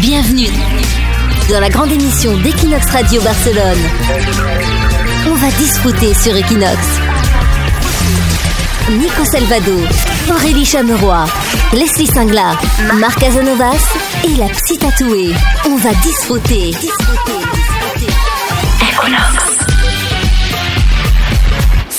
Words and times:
Bienvenue 0.00 0.48
dans 1.50 1.60
la 1.60 1.68
grande 1.68 1.90
émission 1.90 2.36
d'Equinox 2.38 2.86
Radio 2.90 3.20
Barcelone. 3.20 3.78
On 5.26 5.34
va 5.34 5.50
discuter 5.58 6.14
sur 6.14 6.36
Equinox. 6.36 6.78
Nico 8.90 9.24
Salvado, 9.24 9.76
Aurélie 10.30 10.64
Chameroy, 10.64 11.24
Leslie 11.72 12.06
Singla, 12.06 12.56
Marc 12.94 13.18
Casanovas 13.18 13.84
et 14.24 14.36
la 14.36 14.48
psy 14.48 14.78
tatouée. 14.78 15.34
On 15.66 15.76
va 15.76 15.90
disfruter. 16.02 16.70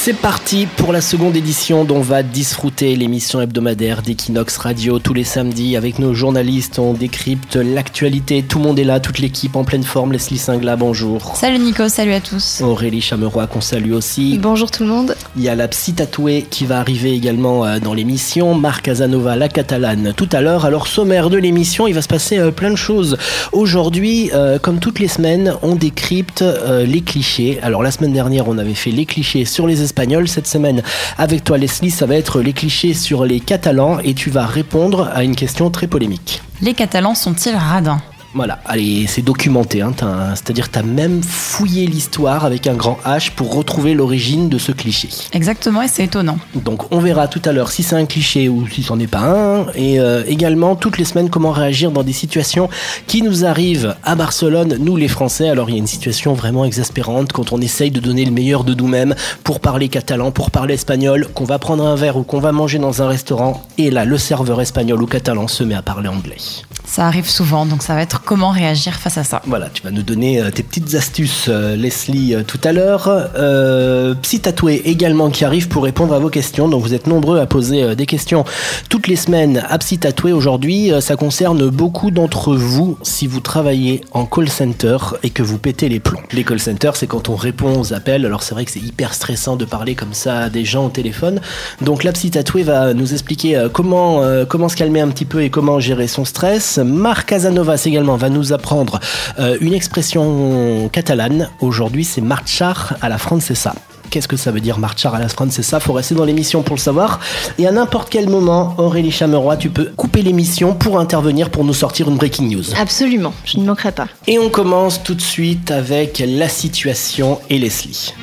C'est 0.09 0.15
parti 0.15 0.65
pour 0.65 0.91
la 0.91 1.01
seconde 1.01 1.35
édition 1.35 1.85
dont 1.85 1.97
on 1.97 2.01
va 2.01 2.23
disfruter 2.23 2.95
l'émission 2.95 3.41
hebdomadaire 3.41 4.01
d'Equinox 4.01 4.57
Radio 4.57 4.97
tous 4.97 5.13
les 5.13 5.23
samedis 5.23 5.77
avec 5.77 5.99
nos 5.99 6.15
journalistes. 6.15 6.79
On 6.79 6.93
décrypte 6.93 7.57
l'actualité. 7.57 8.41
Tout 8.41 8.57
le 8.57 8.63
monde 8.63 8.79
est 8.79 8.83
là, 8.85 8.99
toute 8.99 9.19
l'équipe 9.19 9.55
en 9.55 9.63
pleine 9.63 9.83
forme. 9.83 10.11
Leslie 10.11 10.39
Singla, 10.39 10.77
bonjour. 10.77 11.35
Salut 11.35 11.59
Nico, 11.59 11.87
salut 11.89 12.13
à 12.13 12.21
tous. 12.21 12.61
Aurélie 12.61 13.01
Chameroy 13.01 13.45
qu'on 13.45 13.61
salue 13.61 13.91
aussi. 13.91 14.39
Bonjour 14.39 14.71
tout 14.71 14.81
le 14.81 14.89
monde. 14.89 15.15
Il 15.37 15.43
y 15.43 15.49
a 15.49 15.53
la 15.53 15.67
psy 15.67 15.93
tatouée 15.93 16.43
qui 16.49 16.65
va 16.65 16.79
arriver 16.79 17.13
également 17.13 17.67
euh, 17.67 17.77
dans 17.77 17.93
l'émission. 17.93 18.55
Marc 18.55 18.85
Casanova, 18.85 19.35
la 19.35 19.47
catalane, 19.47 20.13
tout 20.17 20.29
à 20.31 20.41
l'heure. 20.41 20.65
Alors, 20.65 20.87
sommaire 20.87 21.29
de 21.29 21.37
l'émission, 21.37 21.85
il 21.85 21.93
va 21.93 22.01
se 22.01 22.07
passer 22.07 22.39
euh, 22.39 22.49
plein 22.49 22.71
de 22.71 22.77
choses. 22.77 23.15
Aujourd'hui, 23.51 24.31
euh, 24.33 24.57
comme 24.57 24.79
toutes 24.79 24.97
les 24.97 25.07
semaines, 25.07 25.53
on 25.61 25.75
décrypte 25.75 26.43
les 26.83 27.01
clichés. 27.01 27.59
Alors, 27.61 27.83
la 27.83 27.91
semaine 27.91 28.13
dernière, 28.13 28.47
on 28.47 28.57
avait 28.57 28.73
fait 28.73 28.89
les 28.89 29.05
clichés 29.05 29.45
sur 29.45 29.67
les 29.67 29.83
Cette 30.27 30.47
semaine, 30.47 30.81
avec 31.17 31.43
toi, 31.43 31.57
Leslie, 31.57 31.91
ça 31.91 32.05
va 32.05 32.15
être 32.15 32.39
les 32.39 32.53
clichés 32.53 32.93
sur 32.93 33.25
les 33.25 33.41
Catalans 33.41 33.99
et 33.99 34.13
tu 34.13 34.29
vas 34.29 34.45
répondre 34.45 35.09
à 35.13 35.23
une 35.25 35.35
question 35.35 35.69
très 35.69 35.87
polémique. 35.87 36.41
Les 36.61 36.73
Catalans 36.73 37.15
sont-ils 37.15 37.55
radins? 37.55 38.01
Voilà, 38.33 38.59
allez, 38.65 39.07
c'est 39.07 39.23
documenté, 39.23 39.81
hein, 39.81 39.93
c'est-à-dire 40.35 40.69
tu 40.69 40.77
as 40.77 40.83
même 40.83 41.23
fouillé 41.23 41.87
l'histoire 41.87 42.45
avec 42.45 42.67
un 42.67 42.75
grand 42.75 42.99
H 43.05 43.31
pour 43.31 43.55
retrouver 43.55 43.95
l'origine 43.95 44.49
de 44.49 44.57
ce 44.57 44.71
cliché. 44.71 45.09
Exactement, 45.31 45.81
et 45.81 45.87
c'est 45.87 46.03
étonnant. 46.03 46.37
Donc 46.53 46.91
on 46.91 46.99
verra 46.99 47.27
tout 47.27 47.41
à 47.45 47.51
l'heure 47.51 47.71
si 47.71 47.81
c'est 47.81 47.95
un 47.95 48.05
cliché 48.05 48.47
ou 48.47 48.67
si 48.67 48.83
c'en 48.83 48.99
est 48.99 49.07
pas 49.07 49.19
un, 49.19 49.65
et 49.73 49.99
euh, 49.99 50.23
également 50.27 50.75
toutes 50.75 50.97
les 50.97 51.05
semaines 51.05 51.29
comment 51.29 51.51
réagir 51.51 51.91
dans 51.91 52.03
des 52.03 52.13
situations 52.13 52.69
qui 53.07 53.23
nous 53.23 53.45
arrivent 53.45 53.95
à 54.03 54.15
Barcelone, 54.15 54.77
nous 54.79 54.95
les 54.95 55.07
Français. 55.07 55.49
Alors 55.49 55.69
il 55.69 55.73
y 55.73 55.75
a 55.77 55.79
une 55.79 55.87
situation 55.87 56.33
vraiment 56.33 56.65
exaspérante 56.65 57.33
quand 57.33 57.51
on 57.51 57.59
essaye 57.59 57.89
de 57.89 57.99
donner 57.99 58.25
le 58.25 58.31
meilleur 58.31 58.63
de 58.63 58.75
nous-mêmes 58.75 59.15
pour 59.43 59.59
parler 59.59 59.89
catalan, 59.89 60.31
pour 60.31 60.51
parler 60.51 60.75
espagnol, 60.75 61.27
qu'on 61.33 61.45
va 61.45 61.57
prendre 61.57 61.85
un 61.85 61.95
verre 61.95 62.17
ou 62.17 62.23
qu'on 62.23 62.39
va 62.39 62.51
manger 62.51 62.77
dans 62.77 63.01
un 63.01 63.07
restaurant, 63.07 63.63
et 63.79 63.89
là 63.89 64.05
le 64.05 64.17
serveur 64.19 64.61
espagnol 64.61 65.01
ou 65.01 65.07
catalan 65.07 65.47
se 65.47 65.63
met 65.63 65.75
à 65.75 65.81
parler 65.81 66.09
anglais. 66.09 66.37
Ça 66.85 67.05
arrive 67.05 67.29
souvent, 67.29 67.65
donc 67.65 67.83
ça 67.83 67.93
va 67.93 68.01
être 68.01 68.18
comment 68.25 68.49
réagir 68.49 68.95
face 68.95 69.17
à 69.17 69.23
ça. 69.23 69.41
Voilà, 69.45 69.69
tu 69.73 69.83
vas 69.83 69.91
nous 69.91 70.03
donner 70.03 70.41
euh, 70.41 70.51
tes 70.51 70.63
petites 70.63 70.95
astuces, 70.95 71.45
euh, 71.49 71.75
Leslie, 71.75 72.35
euh, 72.35 72.43
tout 72.43 72.59
à 72.63 72.71
l'heure. 72.71 73.09
Euh, 73.37 74.13
Psy 74.21 74.39
Tatoué 74.39 74.81
également 74.85 75.29
qui 75.29 75.45
arrive 75.45 75.67
pour 75.67 75.83
répondre 75.83 76.13
à 76.13 76.19
vos 76.19 76.29
questions. 76.29 76.67
Donc 76.67 76.81
vous 76.81 76.93
êtes 76.93 77.07
nombreux 77.07 77.39
à 77.39 77.45
poser 77.45 77.95
des 77.95 78.05
questions 78.05 78.43
toutes 78.89 79.07
les 79.07 79.15
semaines 79.15 79.63
à 79.69 79.77
Psy 79.77 79.97
Tatoué. 79.97 80.33
Aujourd'hui, 80.33 80.91
ça 80.99 81.15
concerne 81.15 81.69
beaucoup 81.69 82.11
d'entre 82.11 82.55
vous 82.55 82.97
si 83.03 83.27
vous 83.27 83.39
travaillez 83.39 84.01
en 84.11 84.25
call 84.25 84.49
center 84.49 84.97
et 85.23 85.29
que 85.29 85.43
vous 85.43 85.57
pétez 85.57 85.89
les 85.89 85.99
plombs. 85.99 86.21
Les 86.31 86.43
call 86.43 86.59
centers, 86.59 86.95
c'est 86.95 87.07
quand 87.07 87.29
on 87.29 87.35
répond 87.35 87.79
aux 87.79 87.93
appels. 87.93 88.25
Alors 88.25 88.43
c'est 88.43 88.53
vrai 88.53 88.65
que 88.65 88.71
c'est 88.71 88.79
hyper 88.79 89.13
stressant 89.13 89.55
de 89.55 89.65
parler 89.65 89.95
comme 89.95 90.13
ça 90.13 90.39
à 90.39 90.49
des 90.49 90.65
gens 90.65 90.87
au 90.87 90.89
téléphone. 90.89 91.41
Donc 91.81 92.03
la 92.03 92.11
Psy 92.11 92.31
va 92.63 92.93
nous 92.93 93.13
expliquer 93.13 93.67
comment, 93.73 94.21
comment 94.47 94.69
se 94.69 94.75
calmer 94.75 95.01
un 95.01 95.09
petit 95.09 95.25
peu 95.25 95.43
et 95.43 95.49
comment 95.49 95.79
gérer 95.79 96.07
son 96.07 96.25
stress. 96.25 96.77
Marc 96.77 97.29
Casanovas 97.29 97.83
également 97.85 98.08
va 98.17 98.29
nous 98.29 98.53
apprendre 98.53 98.99
euh, 99.39 99.57
une 99.61 99.73
expression 99.73 100.89
catalane. 100.91 101.49
Aujourd'hui, 101.61 102.05
c'est 102.05 102.21
marchar 102.21 102.95
à 103.01 103.09
la 103.09 103.17
francesa. 103.17 103.73
Qu'est-ce 104.09 104.27
que 104.27 104.37
ça 104.37 104.51
veut 104.51 104.59
dire 104.59 104.79
marchar 104.79 105.13
à 105.13 105.19
la 105.19 105.29
francesa? 105.29 105.79
Faut 105.79 105.93
rester 105.93 106.15
dans 106.15 106.25
l'émission 106.25 106.63
pour 106.63 106.75
le 106.75 106.81
savoir. 106.81 107.19
Et 107.59 107.67
à 107.67 107.71
n'importe 107.71 108.09
quel 108.09 108.27
moment, 108.27 108.73
Aurélie 108.77 109.11
Chameroy, 109.11 109.57
tu 109.57 109.69
peux 109.69 109.91
couper 109.95 110.23
l'émission 110.23 110.73
pour 110.73 110.99
intervenir 110.99 111.51
pour 111.51 111.63
nous 111.63 111.75
sortir 111.75 112.09
une 112.09 112.17
breaking 112.17 112.49
news. 112.49 112.63
Absolument, 112.75 113.33
je 113.45 113.59
ne 113.59 113.65
manquerai 113.65 113.91
pas. 113.91 114.07
Et 114.25 114.39
on 114.39 114.49
commence 114.49 115.03
tout 115.03 115.13
de 115.13 115.21
suite 115.21 115.69
avec 115.69 116.23
la 116.25 116.49
situation 116.49 117.39
et 117.49 117.59
Leslie. 117.59 118.13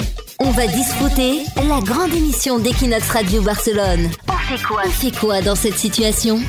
On 0.41 0.51
va 0.51 0.67
discuter 0.67 1.45
la 1.57 1.81
grande 1.81 2.13
émission 2.13 2.59
d'Equinox 2.59 3.09
Radio 3.09 3.41
Barcelone. 3.43 4.11
On 4.29 4.57
fait 4.57 4.63
quoi? 4.63 4.83
On 4.85 4.91
fait 4.91 5.17
quoi 5.17 5.41
dans 5.41 5.55
cette 5.55 5.79
situation? 5.79 6.41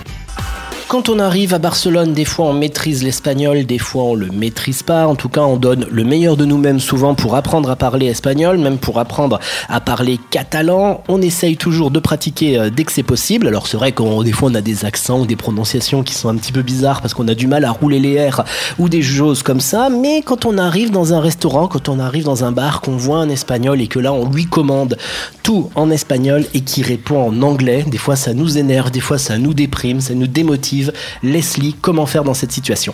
Quand 0.87 1.09
on 1.09 1.19
arrive 1.19 1.53
à 1.53 1.59
Barcelone, 1.59 2.13
des 2.13 2.23
fois 2.23 2.45
on 2.45 2.53
maîtrise 2.53 3.03
l'espagnol, 3.03 3.65
des 3.65 3.77
fois 3.77 4.03
on 4.03 4.15
le 4.15 4.27
maîtrise 4.27 4.83
pas. 4.83 5.05
En 5.05 5.15
tout 5.15 5.27
cas, 5.27 5.41
on 5.41 5.57
donne 5.57 5.85
le 5.91 6.03
meilleur 6.03 6.37
de 6.37 6.45
nous-mêmes 6.45 6.79
souvent 6.79 7.13
pour 7.13 7.35
apprendre 7.35 7.69
à 7.69 7.75
parler 7.75 8.05
espagnol, 8.05 8.57
même 8.57 8.77
pour 8.77 8.97
apprendre 8.97 9.39
à 9.67 9.81
parler 9.81 10.17
catalan. 10.31 11.03
On 11.09 11.21
essaye 11.21 11.57
toujours 11.57 11.91
de 11.91 11.99
pratiquer 11.99 12.57
euh, 12.57 12.69
dès 12.69 12.85
que 12.85 12.91
c'est 12.93 13.03
possible. 13.03 13.47
Alors 13.47 13.67
c'est 13.67 13.75
vrai 13.75 13.91
qu'on 13.91 14.23
des 14.23 14.31
fois 14.31 14.49
on 14.49 14.55
a 14.55 14.61
des 14.61 14.85
accents 14.85 15.19
ou 15.19 15.25
des 15.25 15.35
prononciations 15.35 16.03
qui 16.03 16.13
sont 16.13 16.29
un 16.29 16.35
petit 16.35 16.53
peu 16.53 16.61
bizarres 16.61 17.01
parce 17.01 17.13
qu'on 17.13 17.27
a 17.27 17.35
du 17.35 17.47
mal 17.47 17.65
à 17.65 17.71
rouler 17.71 17.99
les 17.99 18.29
R 18.29 18.43
ou 18.79 18.87
des 18.87 19.01
choses 19.01 19.43
comme 19.43 19.59
ça. 19.59 19.89
Mais 19.89 20.21
quand 20.21 20.45
on 20.45 20.57
arrive 20.57 20.91
dans 20.91 21.13
un 21.13 21.19
restaurant, 21.19 21.67
quand 21.67 21.89
on 21.89 21.99
arrive 21.99 22.23
dans 22.23 22.45
un 22.45 22.53
bar, 22.53 22.79
qu'on 22.79 22.95
voit 22.95 23.19
un 23.19 23.29
espagnol 23.29 23.81
et 23.81 23.87
que 23.87 23.99
là 23.99 24.13
on 24.13 24.29
lui 24.29 24.45
commande 24.45 24.97
tout 25.43 25.69
en 25.75 25.89
espagnol 25.89 26.45
et 26.53 26.61
qui 26.61 26.81
répond 26.81 27.27
en 27.27 27.41
anglais, 27.41 27.83
des 27.85 27.97
fois 27.97 28.15
ça 28.15 28.33
nous 28.33 28.57
énerve, 28.57 28.91
des 28.91 29.01
fois 29.01 29.17
ça 29.17 29.37
nous 29.37 29.53
déprime, 29.53 29.99
ça 29.99 30.13
nous 30.13 30.27
démotive 30.27 30.76
Leslie, 31.23 31.75
comment 31.81 32.05
faire 32.05 32.23
dans 32.23 32.33
cette 32.33 32.51
situation? 32.51 32.93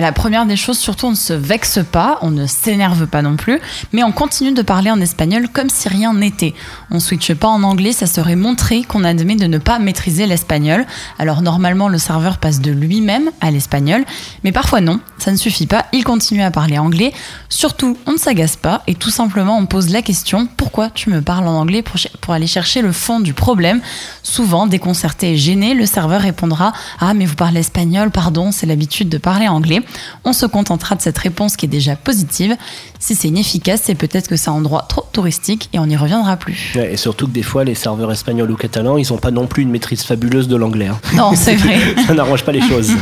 La 0.00 0.12
première 0.12 0.46
des 0.46 0.56
choses, 0.56 0.78
surtout, 0.78 1.06
on 1.06 1.10
ne 1.10 1.16
se 1.16 1.32
vexe 1.32 1.80
pas, 1.90 2.18
on 2.22 2.30
ne 2.30 2.46
s'énerve 2.46 3.06
pas 3.06 3.22
non 3.22 3.36
plus, 3.36 3.60
mais 3.92 4.02
on 4.02 4.12
continue 4.12 4.52
de 4.52 4.62
parler 4.62 4.90
en 4.90 5.00
espagnol 5.00 5.48
comme 5.52 5.68
si 5.68 5.88
rien 5.88 6.14
n'était. 6.14 6.54
On 6.90 7.00
switche 7.00 7.34
pas 7.34 7.48
en 7.48 7.62
anglais, 7.62 7.92
ça 7.92 8.06
serait 8.06 8.36
montrer 8.36 8.84
qu'on 8.84 9.04
admet 9.04 9.36
de 9.36 9.46
ne 9.46 9.58
pas 9.58 9.78
maîtriser 9.78 10.26
l'espagnol. 10.26 10.86
Alors 11.18 11.42
normalement, 11.42 11.88
le 11.88 11.98
serveur 11.98 12.38
passe 12.38 12.60
de 12.60 12.70
lui-même 12.70 13.30
à 13.40 13.50
l'espagnol, 13.50 14.04
mais 14.44 14.52
parfois 14.52 14.80
non, 14.80 15.00
ça 15.18 15.30
ne 15.30 15.36
suffit 15.36 15.66
pas, 15.66 15.86
il 15.92 16.04
continue 16.04 16.42
à 16.42 16.50
parler 16.50 16.78
anglais. 16.78 17.12
Surtout, 17.48 17.98
on 18.06 18.12
ne 18.12 18.18
s'agace 18.18 18.56
pas 18.56 18.82
et 18.86 18.94
tout 18.94 19.10
simplement 19.10 19.58
on 19.58 19.66
pose 19.66 19.90
la 19.90 20.02
question 20.02 20.48
pourquoi 20.56 20.90
tu 20.90 21.10
me 21.10 21.20
parles 21.20 21.46
en 21.46 21.58
anglais 21.58 21.82
pour 21.82 22.34
aller 22.34 22.46
chercher 22.46 22.82
le 22.82 22.92
fond 22.92 23.20
du 23.20 23.34
problème? 23.34 23.80
Souvent, 24.22 24.66
déconcerté 24.66 25.32
et 25.32 25.36
gêné, 25.36 25.74
le 25.74 25.86
serveur 25.86 26.22
répondra 26.22 26.72
ah 27.00 27.14
mais 27.14 27.26
vous 27.26 27.34
parlez 27.34 27.60
espagnol, 27.60 28.10
pardon, 28.10 28.52
c'est 28.52 28.66
l'habitude 28.66 29.08
de 29.08 29.18
parler 29.18 29.48
anglais. 29.48 29.81
On 30.24 30.32
se 30.32 30.46
contentera 30.46 30.94
de 30.94 31.02
cette 31.02 31.18
réponse 31.18 31.56
qui 31.56 31.66
est 31.66 31.68
déjà 31.68 31.96
positive. 31.96 32.56
Si 32.98 33.14
c'est 33.14 33.28
inefficace, 33.28 33.82
c'est 33.84 33.94
peut-être 33.94 34.28
que 34.28 34.36
c'est 34.36 34.50
un 34.50 34.54
endroit 34.54 34.86
trop 34.88 35.06
touristique 35.12 35.68
et 35.72 35.78
on 35.78 35.86
n'y 35.86 35.96
reviendra 35.96 36.36
plus. 36.36 36.74
et 36.76 36.96
surtout 36.96 37.26
que 37.26 37.32
des 37.32 37.42
fois, 37.42 37.64
les 37.64 37.74
serveurs 37.74 38.12
espagnols 38.12 38.50
ou 38.50 38.56
catalans, 38.56 38.96
ils 38.96 39.10
n'ont 39.10 39.18
pas 39.18 39.30
non 39.30 39.46
plus 39.46 39.62
une 39.62 39.70
maîtrise 39.70 40.02
fabuleuse 40.02 40.48
de 40.48 40.56
l'anglais. 40.56 40.88
Hein. 40.88 41.00
Non, 41.14 41.32
c'est 41.34 41.56
vrai. 41.56 41.78
Ça 42.06 42.14
n'arrange 42.14 42.44
pas 42.44 42.52
les 42.52 42.62
choses. 42.62 42.92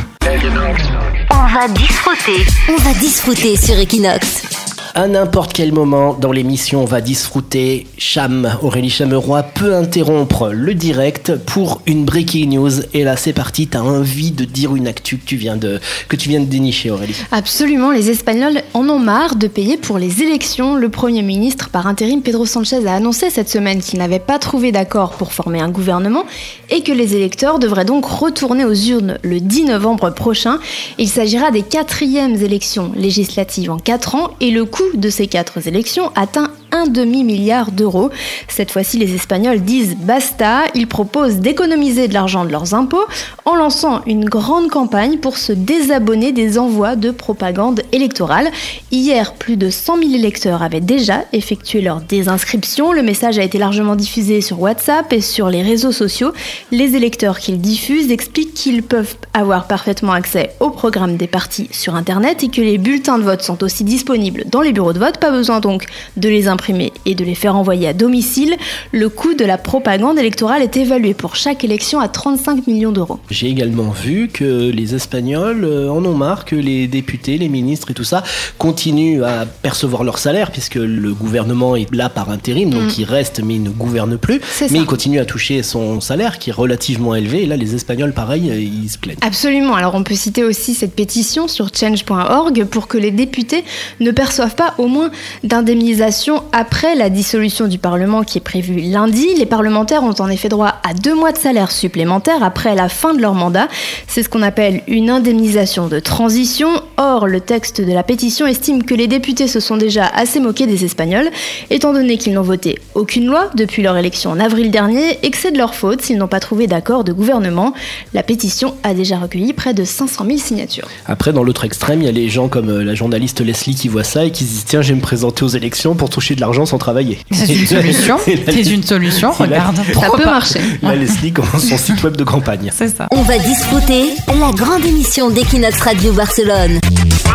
On 1.31 1.47
va 1.47 1.67
disfruter. 1.67 2.45
On 2.69 2.77
va 2.81 2.93
disfruter 2.99 3.55
sur 3.57 3.77
Equinox. 3.77 4.60
À 4.93 5.07
n'importe 5.07 5.53
quel 5.53 5.71
moment 5.71 6.13
dans 6.13 6.33
l'émission, 6.33 6.81
on 6.81 6.85
va 6.85 6.99
disfruter. 6.99 7.87
Cham, 7.97 8.57
Aurélie 8.61 8.89
Chameroy 8.89 9.41
peut 9.43 9.73
interrompre 9.73 10.49
le 10.49 10.73
direct 10.73 11.37
pour 11.37 11.81
une 11.85 12.03
breaking 12.03 12.49
news. 12.49 12.71
Et 12.93 13.05
là, 13.05 13.15
c'est 13.15 13.31
parti. 13.31 13.67
T'as 13.67 13.79
envie 13.79 14.31
de 14.31 14.43
dire 14.43 14.75
une 14.75 14.87
actu 14.87 15.17
que 15.17 15.25
tu 15.25 15.37
viens 15.37 15.55
de, 15.55 15.79
que 16.09 16.17
tu 16.17 16.27
viens 16.27 16.41
de 16.41 16.45
dénicher, 16.45 16.91
Aurélie. 16.91 17.15
Absolument. 17.31 17.91
Les 17.91 18.09
Espagnols 18.09 18.63
en 18.73 18.89
ont 18.89 18.99
marre 18.99 19.37
de 19.37 19.47
payer 19.47 19.77
pour 19.77 19.97
les 19.97 20.23
élections. 20.23 20.75
Le 20.75 20.89
Premier 20.89 21.21
ministre 21.21 21.69
par 21.69 21.87
intérim, 21.87 22.21
Pedro 22.21 22.45
Sanchez, 22.45 22.85
a 22.85 22.95
annoncé 22.95 23.29
cette 23.29 23.49
semaine 23.49 23.79
qu'il 23.79 23.99
n'avait 23.99 24.19
pas 24.19 24.39
trouvé 24.39 24.73
d'accord 24.73 25.11
pour 25.11 25.31
former 25.31 25.61
un 25.61 25.69
gouvernement 25.69 26.25
et 26.69 26.83
que 26.83 26.91
les 26.91 27.15
électeurs 27.15 27.59
devraient 27.59 27.85
donc 27.85 28.03
retourner 28.03 28.65
aux 28.65 28.73
urnes 28.73 29.19
le 29.23 29.39
10 29.39 29.65
novembre 29.65 30.09
prochain. 30.09 30.59
Il 30.97 31.07
s'agira 31.07 31.49
des 31.49 31.61
quatrièmes 31.61 32.35
élections 32.35 32.91
législatives 32.93 33.71
en 33.71 33.77
quatre 33.77 34.15
ans 34.15 34.31
et 34.41 34.51
le 34.51 34.65
coût 34.65 34.80
de 34.93 35.09
ces 35.09 35.27
quatre 35.27 35.67
élections 35.67 36.11
atteint 36.15 36.51
un 36.71 36.87
demi-milliard 36.87 37.71
d'euros. 37.71 38.09
Cette 38.47 38.71
fois-ci, 38.71 38.97
les 38.97 39.13
Espagnols 39.13 39.61
disent 39.61 39.95
basta. 39.97 40.63
Ils 40.73 40.87
proposent 40.87 41.37
d'économiser 41.37 42.07
de 42.07 42.13
l'argent 42.13 42.45
de 42.45 42.51
leurs 42.51 42.73
impôts 42.73 43.05
en 43.45 43.55
lançant 43.55 44.01
une 44.05 44.25
grande 44.25 44.69
campagne 44.69 45.17
pour 45.17 45.37
se 45.37 45.51
désabonner 45.51 46.31
des 46.31 46.57
envois 46.57 46.95
de 46.95 47.11
propagande 47.11 47.81
électorale. 47.91 48.49
Hier, 48.91 49.33
plus 49.33 49.57
de 49.57 49.69
100 49.69 49.97
000 49.97 50.13
électeurs 50.13 50.63
avaient 50.63 50.79
déjà 50.79 51.25
effectué 51.33 51.81
leur 51.81 52.01
désinscription. 52.01 52.93
Le 52.93 53.03
message 53.03 53.37
a 53.37 53.43
été 53.43 53.57
largement 53.57 53.95
diffusé 53.95 54.41
sur 54.41 54.61
WhatsApp 54.61 55.11
et 55.13 55.21
sur 55.21 55.49
les 55.49 55.61
réseaux 55.61 55.91
sociaux. 55.91 56.31
Les 56.71 56.95
électeurs 56.95 57.39
qu'ils 57.39 57.59
diffusent 57.59 58.11
expliquent 58.11 58.53
qu'ils 58.53 58.83
peuvent 58.83 59.15
avoir 59.33 59.67
parfaitement 59.67 60.13
accès 60.13 60.51
au 60.59 60.69
programme 60.69 61.17
des 61.17 61.27
partis 61.27 61.67
sur 61.71 61.95
Internet 61.95 62.43
et 62.43 62.49
que 62.49 62.61
les 62.61 62.77
bulletins 62.77 63.17
de 63.17 63.23
vote 63.23 63.41
sont 63.41 63.63
aussi 63.63 63.83
disponibles 63.83 64.45
dans 64.47 64.61
les 64.61 64.71
bureaux 64.73 64.93
de 64.93 64.99
vote. 64.99 65.17
Pas 65.17 65.31
besoin 65.31 65.59
donc 65.59 65.85
de 66.17 66.29
les 66.29 66.47
imprimer 66.47 66.60
et 67.05 67.15
de 67.15 67.23
les 67.23 67.35
faire 67.35 67.55
envoyer 67.55 67.87
à 67.87 67.93
domicile, 67.93 68.55
le 68.91 69.09
coût 69.09 69.33
de 69.33 69.45
la 69.45 69.57
propagande 69.57 70.19
électorale 70.19 70.61
est 70.61 70.77
évalué 70.77 71.13
pour 71.13 71.35
chaque 71.35 71.63
élection 71.63 71.99
à 71.99 72.07
35 72.07 72.67
millions 72.67 72.91
d'euros. 72.91 73.19
J'ai 73.29 73.47
également 73.47 73.89
vu 73.91 74.27
que 74.27 74.69
les 74.69 74.95
Espagnols 74.95 75.63
euh, 75.63 75.89
en 75.89 76.03
ont 76.05 76.13
marre 76.15 76.45
que 76.45 76.55
les 76.55 76.87
députés, 76.87 77.37
les 77.37 77.49
ministres 77.49 77.91
et 77.91 77.93
tout 77.93 78.03
ça 78.03 78.23
continuent 78.57 79.23
à 79.23 79.45
percevoir 79.45 80.03
leur 80.03 80.17
salaire 80.17 80.51
puisque 80.51 80.75
le 80.75 81.13
gouvernement 81.13 81.75
est 81.75 81.93
là 81.93 82.09
par 82.09 82.29
intérim, 82.29 82.69
donc 82.69 82.81
Mm. 82.83 82.91
il 82.99 83.03
reste 83.05 83.41
mais 83.43 83.55
il 83.55 83.63
ne 83.63 83.69
gouverne 83.69 84.17
plus. 84.17 84.39
Mais 84.61 84.67
ça. 84.67 84.75
il 84.75 84.85
continue 84.85 85.19
à 85.19 85.25
toucher 85.25 85.63
son 85.63 86.01
salaire 86.01 86.39
qui 86.39 86.49
est 86.49 86.53
relativement 86.53 87.15
élevé. 87.15 87.43
Et 87.43 87.45
là, 87.45 87.55
les 87.57 87.75
Espagnols, 87.75 88.13
pareil, 88.13 88.49
euh, 88.49 88.59
ils 88.59 88.89
se 88.89 88.97
plaignent. 88.97 89.17
Absolument. 89.21 89.75
Alors 89.75 89.95
on 89.95 90.03
peut 90.03 90.15
citer 90.15 90.43
aussi 90.43 90.73
cette 90.73 90.95
pétition 90.95 91.47
sur 91.47 91.69
change.org 91.73 92.65
pour 92.65 92.87
que 92.87 92.97
les 92.97 93.11
députés 93.11 93.63
ne 93.99 94.11
perçoivent 94.11 94.55
pas 94.55 94.73
au 94.77 94.87
moins 94.87 95.11
d'indemnisation 95.43 96.43
après 96.53 96.95
la 96.95 97.09
dissolution 97.09 97.67
du 97.67 97.77
Parlement 97.77 98.23
qui 98.23 98.37
est 98.37 98.41
prévue 98.41 98.81
lundi. 98.81 99.27
Les 99.37 99.45
parlementaires 99.45 100.03
ont 100.03 100.15
en 100.19 100.29
effet 100.29 100.49
droit 100.49 100.75
à 100.83 100.93
deux 100.93 101.15
mois 101.15 101.31
de 101.31 101.37
salaire 101.37 101.71
supplémentaire 101.71 102.43
après 102.43 102.75
la 102.75 102.89
fin 102.89 103.13
de 103.13 103.21
leur 103.21 103.33
mandat. 103.33 103.67
C'est 104.07 104.23
ce 104.23 104.29
qu'on 104.29 104.41
appelle 104.41 104.81
une 104.87 105.09
indemnisation 105.09 105.87
de 105.87 105.99
transition. 105.99 106.69
Or, 106.97 107.27
le 107.27 107.39
texte 107.39 107.81
de 107.81 107.91
la 107.93 108.03
pétition 108.03 108.45
estime 108.45 108.83
que 108.83 108.93
les 108.93 109.07
députés 109.07 109.47
se 109.47 109.59
sont 109.59 109.77
déjà 109.77 110.05
assez 110.07 110.39
moqués 110.39 110.67
des 110.67 110.85
Espagnols, 110.85 111.29
étant 111.69 111.93
donné 111.93 112.17
qu'ils 112.17 112.33
n'ont 112.33 112.41
voté 112.41 112.79
aucune 112.95 113.25
loi 113.25 113.49
depuis 113.55 113.81
leur 113.81 113.97
élection 113.97 114.31
en 114.31 114.39
avril 114.39 114.71
dernier 114.71 115.19
et 115.23 115.31
que 115.31 115.37
c'est 115.37 115.51
de 115.51 115.57
leur 115.57 115.73
faute 115.73 116.01
s'ils 116.01 116.17
n'ont 116.17 116.27
pas 116.27 116.39
trouvé 116.39 116.67
d'accord 116.67 117.03
de 117.03 117.13
gouvernement. 117.13 117.73
La 118.13 118.23
pétition 118.23 118.75
a 118.83 118.93
déjà 118.93 119.17
recueilli 119.17 119.53
près 119.53 119.73
de 119.73 119.83
500 119.83 120.25
000 120.25 120.37
signatures. 120.37 120.87
Après, 121.05 121.33
dans 121.33 121.43
l'autre 121.43 121.63
extrême, 121.63 122.01
il 122.01 122.05
y 122.05 122.09
a 122.09 122.11
les 122.11 122.29
gens 122.29 122.49
comme 122.49 122.69
euh, 122.69 122.83
la 122.83 122.95
journaliste 122.95 123.41
Leslie 123.41 123.75
qui 123.75 123.87
voit 123.87 124.03
ça 124.03 124.25
et 124.25 124.31
qui 124.31 124.43
se 124.43 124.49
disent 124.49 124.65
Tiens, 124.65 124.81
je 124.81 124.89
vais 124.89 124.95
me 124.95 125.01
présenter 125.01 125.43
aux 125.43 125.49
élections 125.49 125.95
pour 125.95 126.09
toucher 126.09 126.35
de 126.35 126.40
l'argent 126.41 126.65
sans 126.65 126.77
travailler. 126.77 127.19
C'est 127.31 127.53
une 127.53 127.65
solution. 127.67 128.17
C'est 128.25 128.63
une 128.63 128.83
solution. 128.83 129.31
Regarde. 129.31 129.77
Ça 129.93 130.09
peut 130.11 130.23
pas 130.23 130.31
marcher. 130.31 130.59
Là, 130.81 130.95
Leslie 130.95 131.31
commence 131.33 131.65
son 131.65 131.77
site 131.77 132.03
web 132.03 132.17
de 132.17 132.23
campagne. 132.23 132.69
C'est 132.75 132.89
ça. 132.89 133.07
On 133.11 133.21
va 133.21 133.37
disfruter 133.37 134.09
la 134.27 134.51
grande 134.51 134.83
émission 134.85 135.29
d'Equinox 135.29 135.79
Radio 135.79 136.11
Barcelone. 136.13 136.79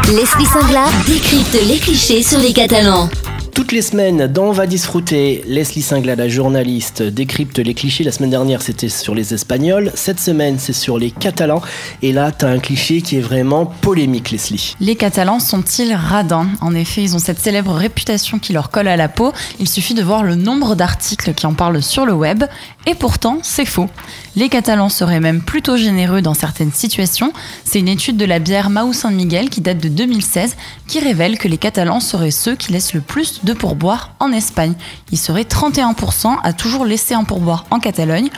Leslie 0.08 0.46
Singla 0.46 0.84
décrypte 1.06 1.58
les 1.68 1.78
clichés 1.78 2.22
sur 2.22 2.38
les 2.38 2.52
Catalans. 2.52 3.08
Toutes 3.56 3.72
les 3.72 3.80
semaines, 3.80 4.26
dans 4.26 4.48
On 4.48 4.52
va 4.52 4.66
disfruter, 4.66 5.42
Leslie 5.46 5.80
Singla, 5.80 6.14
la 6.14 6.28
journaliste, 6.28 7.02
décrypte 7.02 7.58
les 7.58 7.72
clichés. 7.72 8.04
La 8.04 8.12
semaine 8.12 8.28
dernière, 8.28 8.60
c'était 8.60 8.90
sur 8.90 9.14
les 9.14 9.32
Espagnols. 9.32 9.92
Cette 9.94 10.20
semaine, 10.20 10.58
c'est 10.58 10.74
sur 10.74 10.98
les 10.98 11.10
Catalans. 11.10 11.62
Et 12.02 12.12
là, 12.12 12.32
t'as 12.32 12.48
un 12.48 12.58
cliché 12.58 13.00
qui 13.00 13.16
est 13.16 13.20
vraiment 13.20 13.64
polémique, 13.64 14.30
Leslie. 14.30 14.74
Les 14.78 14.94
Catalans 14.94 15.40
sont-ils 15.40 15.94
radins? 15.94 16.48
En 16.60 16.74
effet, 16.74 17.02
ils 17.02 17.16
ont 17.16 17.18
cette 17.18 17.40
célèbre 17.40 17.72
réputation 17.72 18.38
qui 18.38 18.52
leur 18.52 18.68
colle 18.68 18.88
à 18.88 18.96
la 18.98 19.08
peau. 19.08 19.32
Il 19.58 19.70
suffit 19.70 19.94
de 19.94 20.02
voir 20.02 20.22
le 20.22 20.34
nombre 20.34 20.74
d'articles 20.74 21.32
qui 21.32 21.46
en 21.46 21.54
parlent 21.54 21.82
sur 21.82 22.04
le 22.04 22.12
web. 22.12 22.44
Et 22.86 22.94
pourtant, 22.94 23.38
c'est 23.42 23.64
faux. 23.64 23.88
Les 24.36 24.50
Catalans 24.50 24.90
seraient 24.90 25.18
même 25.20 25.40
plutôt 25.40 25.78
généreux 25.78 26.20
dans 26.20 26.34
certaines 26.34 26.70
situations. 26.70 27.32
C'est 27.64 27.78
une 27.78 27.88
étude 27.88 28.18
de 28.18 28.26
la 28.26 28.38
bière 28.38 28.68
Mau 28.68 28.92
San 28.92 29.14
Miguel 29.14 29.48
qui 29.48 29.62
date 29.62 29.78
de 29.78 29.88
2016 29.88 30.56
qui 30.86 31.00
révèle 31.00 31.38
que 31.38 31.48
les 31.48 31.56
Catalans 31.56 32.00
seraient 32.00 32.30
ceux 32.30 32.54
qui 32.54 32.70
laissent 32.70 32.92
le 32.92 33.00
plus 33.00 33.44
de 33.44 33.54
pourboire 33.54 34.10
en 34.20 34.32
Espagne. 34.32 34.74
Ils 35.10 35.18
seraient 35.18 35.44
31% 35.44 36.36
à 36.42 36.52
toujours 36.52 36.84
laisser 36.84 37.14
un 37.14 37.24
pourboire 37.24 37.64
en 37.70 37.80
Catalogne. 37.80 38.28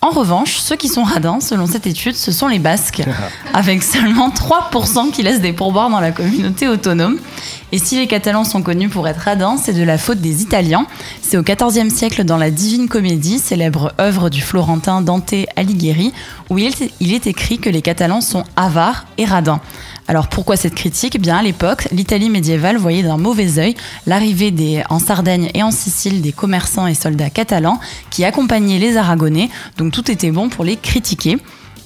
En 0.00 0.10
revanche, 0.10 0.58
ceux 0.58 0.76
qui 0.76 0.88
sont 0.88 1.02
radins, 1.02 1.40
selon 1.40 1.66
cette 1.66 1.86
étude, 1.86 2.14
ce 2.14 2.30
sont 2.30 2.46
les 2.46 2.58
Basques, 2.58 3.02
avec 3.54 3.82
seulement 3.82 4.28
3% 4.28 5.10
qui 5.10 5.22
laissent 5.22 5.40
des 5.40 5.54
pourboires 5.54 5.88
dans 5.88 6.00
la 6.00 6.12
communauté 6.12 6.68
autonome. 6.68 7.18
Et 7.72 7.78
si 7.78 7.98
les 7.98 8.06
Catalans 8.06 8.44
sont 8.44 8.62
connus 8.62 8.90
pour 8.90 9.08
être 9.08 9.20
radins, 9.20 9.56
c'est 9.56 9.72
de 9.72 9.82
la 9.82 9.96
faute 9.96 10.18
des 10.18 10.42
Italiens. 10.42 10.86
C'est 11.22 11.38
au 11.38 11.42
XIVe 11.42 11.88
siècle 11.88 12.24
dans 12.24 12.36
la 12.36 12.50
Divine 12.50 12.88
Comédie, 12.88 13.38
célèbre 13.38 13.94
œuvre 13.98 14.28
du 14.28 14.42
Florentin 14.42 15.00
Dante 15.00 15.34
Alighieri, 15.56 16.12
où 16.50 16.58
il 16.58 16.66
est, 16.66 16.92
il 17.00 17.14
est 17.14 17.26
écrit 17.26 17.58
que 17.58 17.70
les 17.70 17.80
Catalans 17.80 18.20
sont 18.20 18.44
avares 18.56 19.06
et 19.16 19.24
radins. 19.24 19.60
Alors 20.06 20.28
pourquoi 20.28 20.56
cette 20.56 20.74
critique? 20.74 21.14
Eh 21.14 21.18
Bien 21.18 21.38
à 21.38 21.42
l'époque, 21.42 21.88
l'Italie 21.90 22.28
médiévale 22.28 22.76
voyait 22.76 23.02
d'un 23.02 23.16
mauvais 23.16 23.58
œil 23.58 23.74
l'arrivée 24.06 24.82
en 24.90 24.98
Sardaigne 24.98 25.50
et 25.54 25.62
en 25.62 25.70
Sicile 25.70 26.20
des 26.20 26.32
commerçants 26.32 26.86
et 26.86 26.94
soldats 26.94 27.30
catalans 27.30 27.80
qui 28.10 28.24
accompagnaient 28.24 28.78
les 28.78 28.96
Aragonais, 28.98 29.48
donc 29.78 29.92
tout 29.92 30.10
était 30.10 30.30
bon 30.30 30.50
pour 30.50 30.64
les 30.64 30.76
critiquer. 30.76 31.38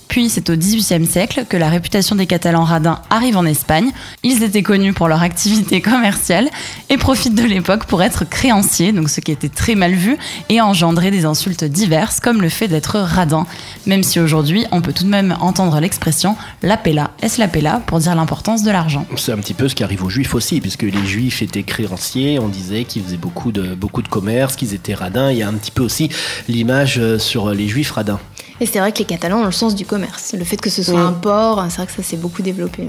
Puis 0.09 0.29
c'est 0.29 0.51
au 0.51 0.57
XVIIIe 0.57 1.07
siècle 1.07 1.45
que 1.49 1.57
la 1.57 1.69
réputation 1.69 2.17
des 2.17 2.27
Catalans 2.27 2.65
radins 2.65 3.01
arrive 3.11 3.37
en 3.37 3.45
Espagne. 3.45 3.91
Ils 4.23 4.43
étaient 4.43 4.63
connus 4.63 4.93
pour 4.93 5.09
leur 5.09 5.23
activité 5.23 5.81
commerciale 5.83 6.49
et 6.89 6.97
profitent 6.97 7.35
de 7.35 7.45
l'époque 7.45 7.85
pour 7.85 8.03
être 8.03 8.29
créanciers, 8.29 8.93
donc 8.93 9.11
ce 9.11 9.21
qui 9.21 9.33
était 9.33 9.49
très 9.49 9.75
mal 9.75 9.93
vu 9.93 10.17
et 10.49 10.61
engendrer 10.61 11.11
des 11.11 11.25
insultes 11.25 11.65
diverses 11.65 12.21
comme 12.21 12.41
le 12.41 12.49
fait 12.49 12.69
d'être 12.69 12.99
radin. 12.99 13.47
Même 13.87 14.03
si 14.03 14.19
aujourd'hui 14.19 14.65
on 14.73 14.81
peut 14.81 14.93
tout 14.93 15.05
de 15.05 15.09
même 15.09 15.37
entendre 15.41 15.79
l'expression 15.81 16.37
la 16.63 16.77
pella, 16.77 17.11
est-ce 17.23 17.39
la 17.39 17.49
pella 17.49 17.83
pour 17.87 17.99
dire 17.99 18.15
l'importance 18.15 18.63
de 18.63 18.71
l'argent. 18.71 19.07
C'est 19.17 19.33
un 19.33 19.39
petit 19.39 19.55
peu 19.55 19.69
ce 19.69 19.75
qui 19.75 19.85
arrive 19.85 20.03
aux 20.05 20.11
Juifs 20.11 20.35
aussi, 20.35 20.61
puisque 20.61 20.83
les 20.83 21.07
Juifs 21.07 21.43
étaient 21.43 21.63
créanciers, 21.63 22.39
on 22.39 22.49
disait 22.49 22.85
qu'ils 22.85 23.03
faisaient 23.03 23.17
beaucoup 23.17 23.53
de, 23.53 23.75
beaucoup 23.75 24.03
de 24.03 24.09
commerce, 24.09 24.57
qu'ils 24.57 24.75
étaient 24.75 24.95
radins. 24.95 25.31
Il 25.31 25.39
y 25.39 25.43
a 25.43 25.49
un 25.49 25.55
petit 25.55 25.71
peu 25.71 25.83
aussi 25.83 26.11
l'image 26.49 26.99
euh, 26.99 27.19
sur 27.19 27.51
les 27.51 27.69
Juifs 27.69 27.91
radins. 27.91 28.21
Et 28.61 28.67
c'est 28.67 28.79
vrai 28.81 28.93
que 28.93 28.99
les 28.99 29.05
Catalans 29.05 29.41
ont 29.43 29.45
le 29.47 29.53
sens 29.53 29.75
du 29.75 29.87
commerce. 29.87 30.35
Le 30.37 30.45
fait 30.45 30.57
que 30.57 30.71
ce 30.71 30.83
soit 30.83 31.01
un 31.01 31.13
port, 31.13 31.65
c'est 31.71 31.77
vrai 31.77 31.87
que 31.87 31.93
ça 31.93 32.03
s'est 32.03 32.17
beaucoup 32.17 32.43
développé. 32.43 32.89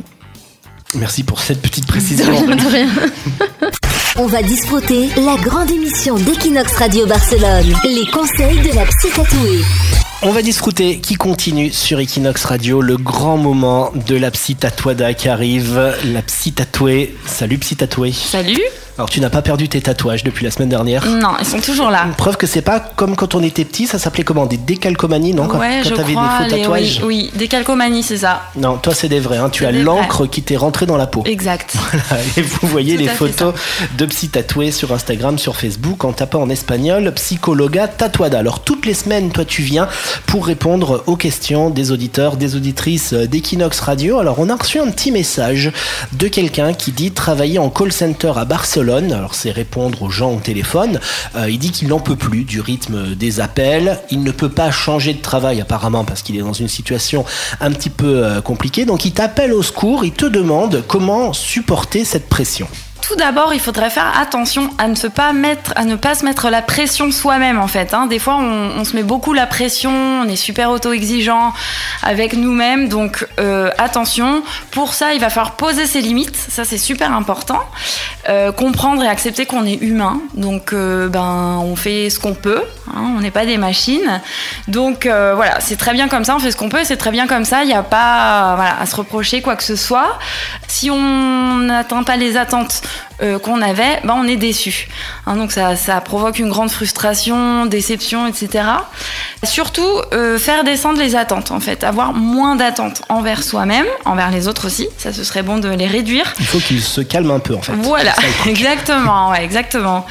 Merci 0.95 1.23
pour 1.23 1.39
cette 1.39 1.61
petite 1.61 1.85
De 1.85 1.91
précision. 1.91 2.25
rien, 2.25 2.55
de 2.55 2.67
rien. 2.67 2.89
On 4.17 4.25
va 4.25 4.41
disfruter 4.41 5.09
la 5.17 5.35
grande 5.37 5.69
émission 5.69 6.15
d'Equinox 6.15 6.75
Radio 6.75 7.05
Barcelone. 7.05 7.73
Les 7.83 8.05
conseils 8.11 8.59
de 8.59 8.75
la 8.75 8.85
psy 8.85 9.09
tatouée. 9.15 9.61
On 10.23 10.31
va 10.31 10.41
discuter 10.41 10.99
qui 10.99 11.13
continue 11.15 11.71
sur 11.71 11.99
Equinox 11.99 12.43
Radio, 12.43 12.81
le 12.81 12.97
grand 12.97 13.37
moment 13.37 13.91
de 14.07 14.15
la 14.17 14.31
psy 14.31 14.55
tatouada 14.55 15.13
qui 15.13 15.29
arrive. 15.29 15.79
La 16.05 16.21
psy 16.23 16.51
tatouée. 16.51 17.15
Salut 17.25 17.59
psy 17.59 17.75
tatouée. 17.77 18.11
Salut 18.11 18.59
Alors 18.99 19.09
tu 19.09 19.21
n'as 19.21 19.29
pas 19.29 19.41
perdu 19.41 19.69
tes 19.69 19.79
tatouages 19.79 20.25
depuis 20.25 20.43
la 20.43 20.51
semaine 20.51 20.67
dernière 20.67 21.05
Non, 21.05 21.29
ils 21.39 21.45
sont 21.45 21.61
toujours 21.61 21.89
là. 21.89 22.07
Preuve 22.17 22.35
que 22.35 22.45
c'est 22.45 22.61
pas 22.61 22.81
comme 22.81 23.15
quand 23.15 23.33
on 23.33 23.41
était 23.41 23.63
petit, 23.63 23.87
ça 23.87 23.97
s'appelait 23.97 24.25
comment 24.25 24.45
Des 24.45 24.57
décalcomanies, 24.57 25.33
non 25.33 25.47
Quand, 25.47 25.57
ouais, 25.57 25.79
quand 25.83 25.91
je 25.91 25.95
t'avais 25.95 26.11
crois. 26.11 26.39
des 26.39 26.49
faux 26.49 26.55
les- 26.55 26.61
tatouages 26.63 27.01
oui, 27.05 27.29
oui, 27.31 27.39
des 27.39 27.47
calcomanies, 27.47 28.03
c'est 28.03 28.17
ça. 28.17 28.41
Non, 28.57 28.75
toi 28.75 28.93
c'est 28.93 29.07
des 29.07 29.21
vrais, 29.21 29.37
hein. 29.37 29.49
tu 29.49 29.65
as 29.65 29.71
l'encre 29.71 30.25
qui 30.25 30.41
t'est 30.41 30.57
rentrée 30.57 30.85
dans 30.85 30.97
la 30.97 31.07
peau. 31.07 31.23
Exact. 31.25 31.75
Et 32.37 32.41
vous 32.41 32.67
voyez 32.67 32.95
Tout 32.97 33.03
les 33.03 33.07
photos 33.07 33.53
de 33.97 34.05
psy 34.05 34.27
tatoués 34.27 34.73
sur 34.73 34.91
Instagram, 34.91 35.39
sur 35.39 35.55
Facebook, 35.55 36.03
en 36.03 36.11
tapant 36.11 36.41
en 36.41 36.49
espagnol 36.49 37.13
Psychologa 37.15 37.87
Tatuada. 37.87 38.39
Alors 38.39 38.59
toutes 38.59 38.85
les 38.85 38.93
semaines, 38.93 39.31
toi 39.31 39.45
tu 39.45 39.61
viens 39.61 39.87
pour 40.25 40.45
répondre 40.45 41.05
aux 41.07 41.15
questions 41.15 41.69
des 41.69 41.91
auditeurs, 41.93 42.35
des 42.35 42.57
auditrices 42.57 43.13
d'Equinox 43.13 43.79
Radio. 43.79 44.19
Alors 44.19 44.39
on 44.39 44.49
a 44.49 44.57
reçu 44.57 44.77
un 44.77 44.87
petit 44.91 45.13
message 45.13 45.71
de 46.11 46.27
quelqu'un 46.27 46.73
qui 46.73 46.91
dit 46.91 47.11
travailler 47.11 47.59
en 47.59 47.69
call 47.69 47.93
center 47.93 48.33
à 48.35 48.43
Barcelone. 48.43 48.88
Alors 48.89 49.35
c'est 49.35 49.51
répondre 49.51 50.01
aux 50.01 50.09
gens 50.09 50.33
au 50.33 50.39
téléphone. 50.39 50.99
Euh, 51.35 51.49
il 51.49 51.59
dit 51.59 51.71
qu'il 51.71 51.89
n'en 51.89 51.99
peut 51.99 52.15
plus 52.15 52.43
du 52.43 52.59
rythme 52.59 53.13
des 53.13 53.39
appels. 53.39 53.99
Il 54.09 54.23
ne 54.23 54.31
peut 54.31 54.49
pas 54.49 54.71
changer 54.71 55.13
de 55.13 55.21
travail 55.21 55.61
apparemment 55.61 56.05
parce 56.05 56.23
qu'il 56.23 56.35
est 56.35 56.41
dans 56.41 56.53
une 56.53 56.67
situation 56.67 57.23
un 57.61 57.71
petit 57.71 57.91
peu 57.91 58.25
euh, 58.25 58.41
compliquée. 58.41 58.85
Donc 58.85 59.05
il 59.05 59.11
t'appelle 59.11 59.53
au 59.53 59.61
secours, 59.61 60.05
il 60.05 60.11
te 60.11 60.25
demande 60.25 60.83
comment 60.87 61.33
supporter 61.33 62.03
cette 62.03 62.27
pression. 62.29 62.67
Tout 63.01 63.15
d'abord, 63.15 63.53
il 63.53 63.59
faudrait 63.59 63.89
faire 63.89 64.13
attention 64.19 64.69
à 64.77 64.87
ne 64.87 64.93
se 64.95 65.07
pas 65.07 65.33
mettre, 65.33 65.73
à 65.75 65.83
ne 65.85 65.95
pas 65.95 66.13
se 66.15 66.23
mettre 66.25 66.49
la 66.49 66.61
pression 66.61 67.11
soi-même 67.11 67.57
en 67.59 67.67
fait. 67.67 67.93
hein. 67.93 68.05
Des 68.05 68.19
fois, 68.19 68.37
on, 68.37 68.83
se 68.83 68.95
met 68.95 69.03
beaucoup 69.03 69.33
la 69.33 69.47
pression, 69.47 69.91
on 69.91 70.27
est 70.27 70.35
super 70.35 70.69
auto-exigeant 70.69 71.53
avec 72.03 72.33
nous-mêmes, 72.33 72.87
donc 72.87 73.27
euh, 73.39 73.71
attention. 73.77 74.43
Pour 74.71 74.93
ça, 74.93 75.13
il 75.13 75.19
va 75.19 75.29
falloir 75.29 75.53
poser 75.55 75.85
ses 75.87 76.01
limites. 76.01 76.35
Ça, 76.35 76.65
c'est 76.65 76.77
super 76.77 77.11
important. 77.13 77.59
Euh, 78.29 78.51
comprendre 78.51 79.03
et 79.03 79.07
accepter 79.07 79.45
qu'on 79.45 79.65
est 79.65 79.81
humain. 79.81 80.21
Donc, 80.35 80.73
euh, 80.73 81.07
ben, 81.09 81.59
on 81.63 81.75
fait 81.75 82.09
ce 82.11 82.19
qu'on 82.19 82.35
peut. 82.35 82.63
hein. 82.95 83.13
on 83.17 83.21
n'est 83.21 83.31
pas 83.31 83.45
des 83.45 83.57
machines. 83.57 84.21
Donc 84.67 85.05
voilà, 85.05 85.59
c'est 85.61 85.77
très 85.77 85.93
bien 85.93 86.07
comme 86.07 86.25
ça. 86.25 86.35
On 86.35 86.39
fait 86.39 86.51
ce 86.51 86.57
qu'on 86.57 86.69
peut. 86.69 86.83
C'est 86.83 86.97
très 86.97 87.11
bien 87.11 87.25
comme 87.27 87.45
ça. 87.45 87.63
Il 87.63 87.67
n'y 87.67 87.73
a 87.73 87.83
pas 87.83 88.55
à 88.79 88.85
se 88.85 88.95
reprocher 88.95 89.41
quoi 89.41 89.55
que 89.55 89.63
ce 89.63 89.75
soit. 89.75 90.19
Si 90.67 90.91
on 90.91 91.55
n'atteint 91.57 92.03
pas 92.03 92.15
les 92.17 92.37
attentes 92.37 92.81
euh, 93.21 93.37
qu'on 93.37 93.61
avait, 93.61 93.99
ben 94.05 94.15
on 94.17 94.27
est 94.27 94.37
déçu. 94.37 94.87
Hein, 95.25 95.35
donc 95.35 95.51
ça, 95.51 95.75
ça 95.75 95.99
provoque 95.99 96.39
une 96.39 96.49
grande 96.49 96.71
frustration, 96.71 97.65
déception, 97.65 98.27
etc. 98.27 98.63
Surtout 99.43 99.89
euh, 100.13 100.39
faire 100.39 100.63
descendre 100.63 100.99
les 100.99 101.17
attentes 101.17 101.51
en 101.51 101.59
fait, 101.59 101.83
avoir 101.83 102.13
moins 102.13 102.55
d'attentes 102.55 103.01
envers 103.09 103.43
soi-même, 103.43 103.85
envers 104.05 104.31
les 104.31 104.47
autres 104.47 104.67
aussi. 104.67 104.87
Ça, 104.97 105.11
ce 105.11 105.25
serait 105.25 105.43
bon 105.43 105.57
de 105.57 105.67
les 105.67 105.87
réduire. 105.87 106.33
Il 106.39 106.45
faut 106.45 106.59
qu'il 106.59 106.81
se 106.81 107.01
calme 107.01 107.31
un 107.31 107.39
peu 107.39 107.55
en 107.55 107.61
fait. 107.61 107.73
Voilà, 107.73 108.13
exactement, 108.47 109.31
ouais, 109.31 109.43
exactement. 109.43 110.05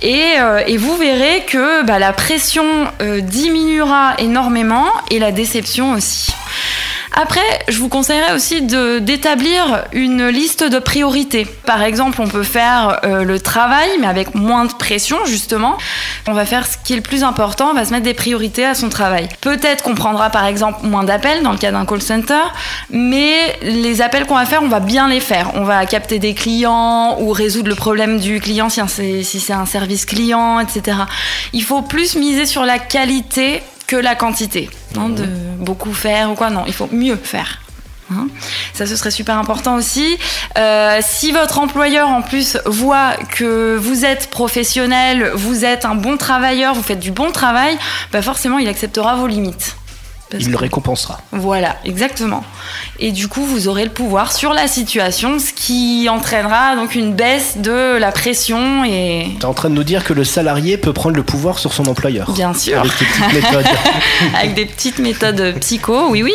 Et, 0.00 0.34
euh, 0.38 0.62
et 0.66 0.78
vous 0.78 0.96
verrez 0.96 1.44
que 1.46 1.84
bah, 1.84 1.98
la 1.98 2.14
pression 2.14 2.64
diminuera 3.20 4.14
énormément 4.18 4.86
et 5.10 5.18
la 5.18 5.32
déception 5.32 5.92
aussi. 5.92 6.32
Après, 7.18 7.40
je 7.68 7.78
vous 7.78 7.88
conseillerais 7.88 8.34
aussi 8.34 8.60
d'établir 8.60 9.84
une 9.92 10.28
liste 10.28 10.62
de 10.62 10.78
priorités. 10.78 11.46
Par 11.64 11.82
exemple, 11.82 12.20
on 12.20 12.28
peut 12.28 12.42
faire 12.42 13.00
euh, 13.04 13.24
le 13.24 13.40
travail, 13.40 13.88
mais 14.00 14.06
avec 14.06 14.34
moins 14.34 14.66
de 14.66 14.72
pression, 14.74 15.16
justement. 15.24 15.78
On 16.28 16.34
va 16.34 16.44
faire 16.44 16.66
ce 16.66 16.76
qui 16.84 16.92
est 16.92 16.96
le 16.96 17.02
plus 17.02 17.24
important, 17.24 17.70
on 17.70 17.74
va 17.74 17.86
se 17.86 17.90
mettre 17.90 18.04
des 18.04 18.12
priorités 18.12 18.66
à 18.66 18.74
son 18.74 18.90
travail. 18.90 19.30
Peut-être 19.40 19.82
qu'on 19.82 19.94
prendra 19.94 20.28
par 20.28 20.44
exemple 20.44 20.86
moins 20.86 21.04
d'appels 21.04 21.42
dans 21.42 21.52
le 21.52 21.58
cas 21.58 21.72
d'un 21.72 21.86
call 21.86 22.02
center, 22.02 22.42
mais 22.90 23.56
les 23.62 24.02
appels 24.02 24.26
qu'on 24.26 24.34
va 24.34 24.44
faire, 24.44 24.62
on 24.62 24.68
va 24.68 24.80
bien 24.80 25.08
les 25.08 25.20
faire. 25.20 25.52
On 25.54 25.64
va 25.64 25.86
capter 25.86 26.18
des 26.18 26.34
clients 26.34 27.16
ou 27.18 27.30
résoudre 27.30 27.70
le 27.70 27.76
problème 27.76 28.20
du 28.20 28.40
client 28.40 28.68
si 28.68 29.24
c'est 29.24 29.52
un 29.54 29.64
service 29.64 30.04
client, 30.04 30.60
etc. 30.60 30.98
Il 31.54 31.62
faut 31.62 31.80
plus 31.80 32.14
miser 32.16 32.44
sur 32.44 32.66
la 32.66 32.78
qualité 32.78 33.62
que 33.86 33.96
la 33.96 34.14
quantité. 34.14 34.70
Hein, 34.96 35.10
de 35.10 35.26
beaucoup 35.58 35.92
faire 35.92 36.30
ou 36.30 36.34
quoi. 36.34 36.50
Non, 36.50 36.64
il 36.66 36.72
faut 36.72 36.88
mieux 36.90 37.16
faire. 37.16 37.60
Hein. 38.12 38.28
Ça, 38.72 38.86
ce 38.86 38.96
serait 38.96 39.10
super 39.10 39.36
important 39.36 39.74
aussi. 39.74 40.16
Euh, 40.58 41.00
si 41.02 41.32
votre 41.32 41.58
employeur, 41.58 42.08
en 42.08 42.22
plus, 42.22 42.58
voit 42.64 43.14
que 43.30 43.76
vous 43.76 44.04
êtes 44.04 44.30
professionnel, 44.30 45.32
vous 45.34 45.64
êtes 45.64 45.84
un 45.84 45.94
bon 45.94 46.16
travailleur, 46.16 46.74
vous 46.74 46.82
faites 46.82 47.00
du 47.00 47.10
bon 47.10 47.32
travail, 47.32 47.76
bah 48.12 48.22
forcément, 48.22 48.58
il 48.58 48.68
acceptera 48.68 49.16
vos 49.16 49.26
limites 49.26 49.76
il 50.32 50.50
le 50.50 50.56
récompensera. 50.56 51.20
Voilà, 51.32 51.76
exactement. 51.84 52.42
Et 52.98 53.12
du 53.12 53.28
coup, 53.28 53.44
vous 53.44 53.68
aurez 53.68 53.84
le 53.84 53.90
pouvoir 53.90 54.32
sur 54.32 54.52
la 54.52 54.66
situation, 54.68 55.38
ce 55.38 55.52
qui 55.52 56.08
entraînera 56.10 56.74
donc 56.76 56.94
une 56.94 57.12
baisse 57.14 57.58
de 57.58 57.96
la 57.96 58.10
pression 58.12 58.84
et. 58.84 59.28
Tu 59.38 59.42
es 59.42 59.44
en 59.44 59.54
train 59.54 59.70
de 59.70 59.74
nous 59.74 59.84
dire 59.84 60.04
que 60.04 60.12
le 60.12 60.24
salarié 60.24 60.76
peut 60.78 60.92
prendre 60.92 61.16
le 61.16 61.22
pouvoir 61.22 61.58
sur 61.58 61.72
son 61.72 61.86
employeur. 61.86 62.30
Bien 62.32 62.54
sûr. 62.54 62.80
Avec 62.80 62.92
des 62.98 63.04
petites 63.06 63.32
méthodes. 63.34 63.66
avec 64.36 64.54
des 64.54 64.66
petites 64.66 64.98
méthodes 64.98 65.54
psycho, 65.60 66.08
oui, 66.10 66.22
oui. 66.22 66.34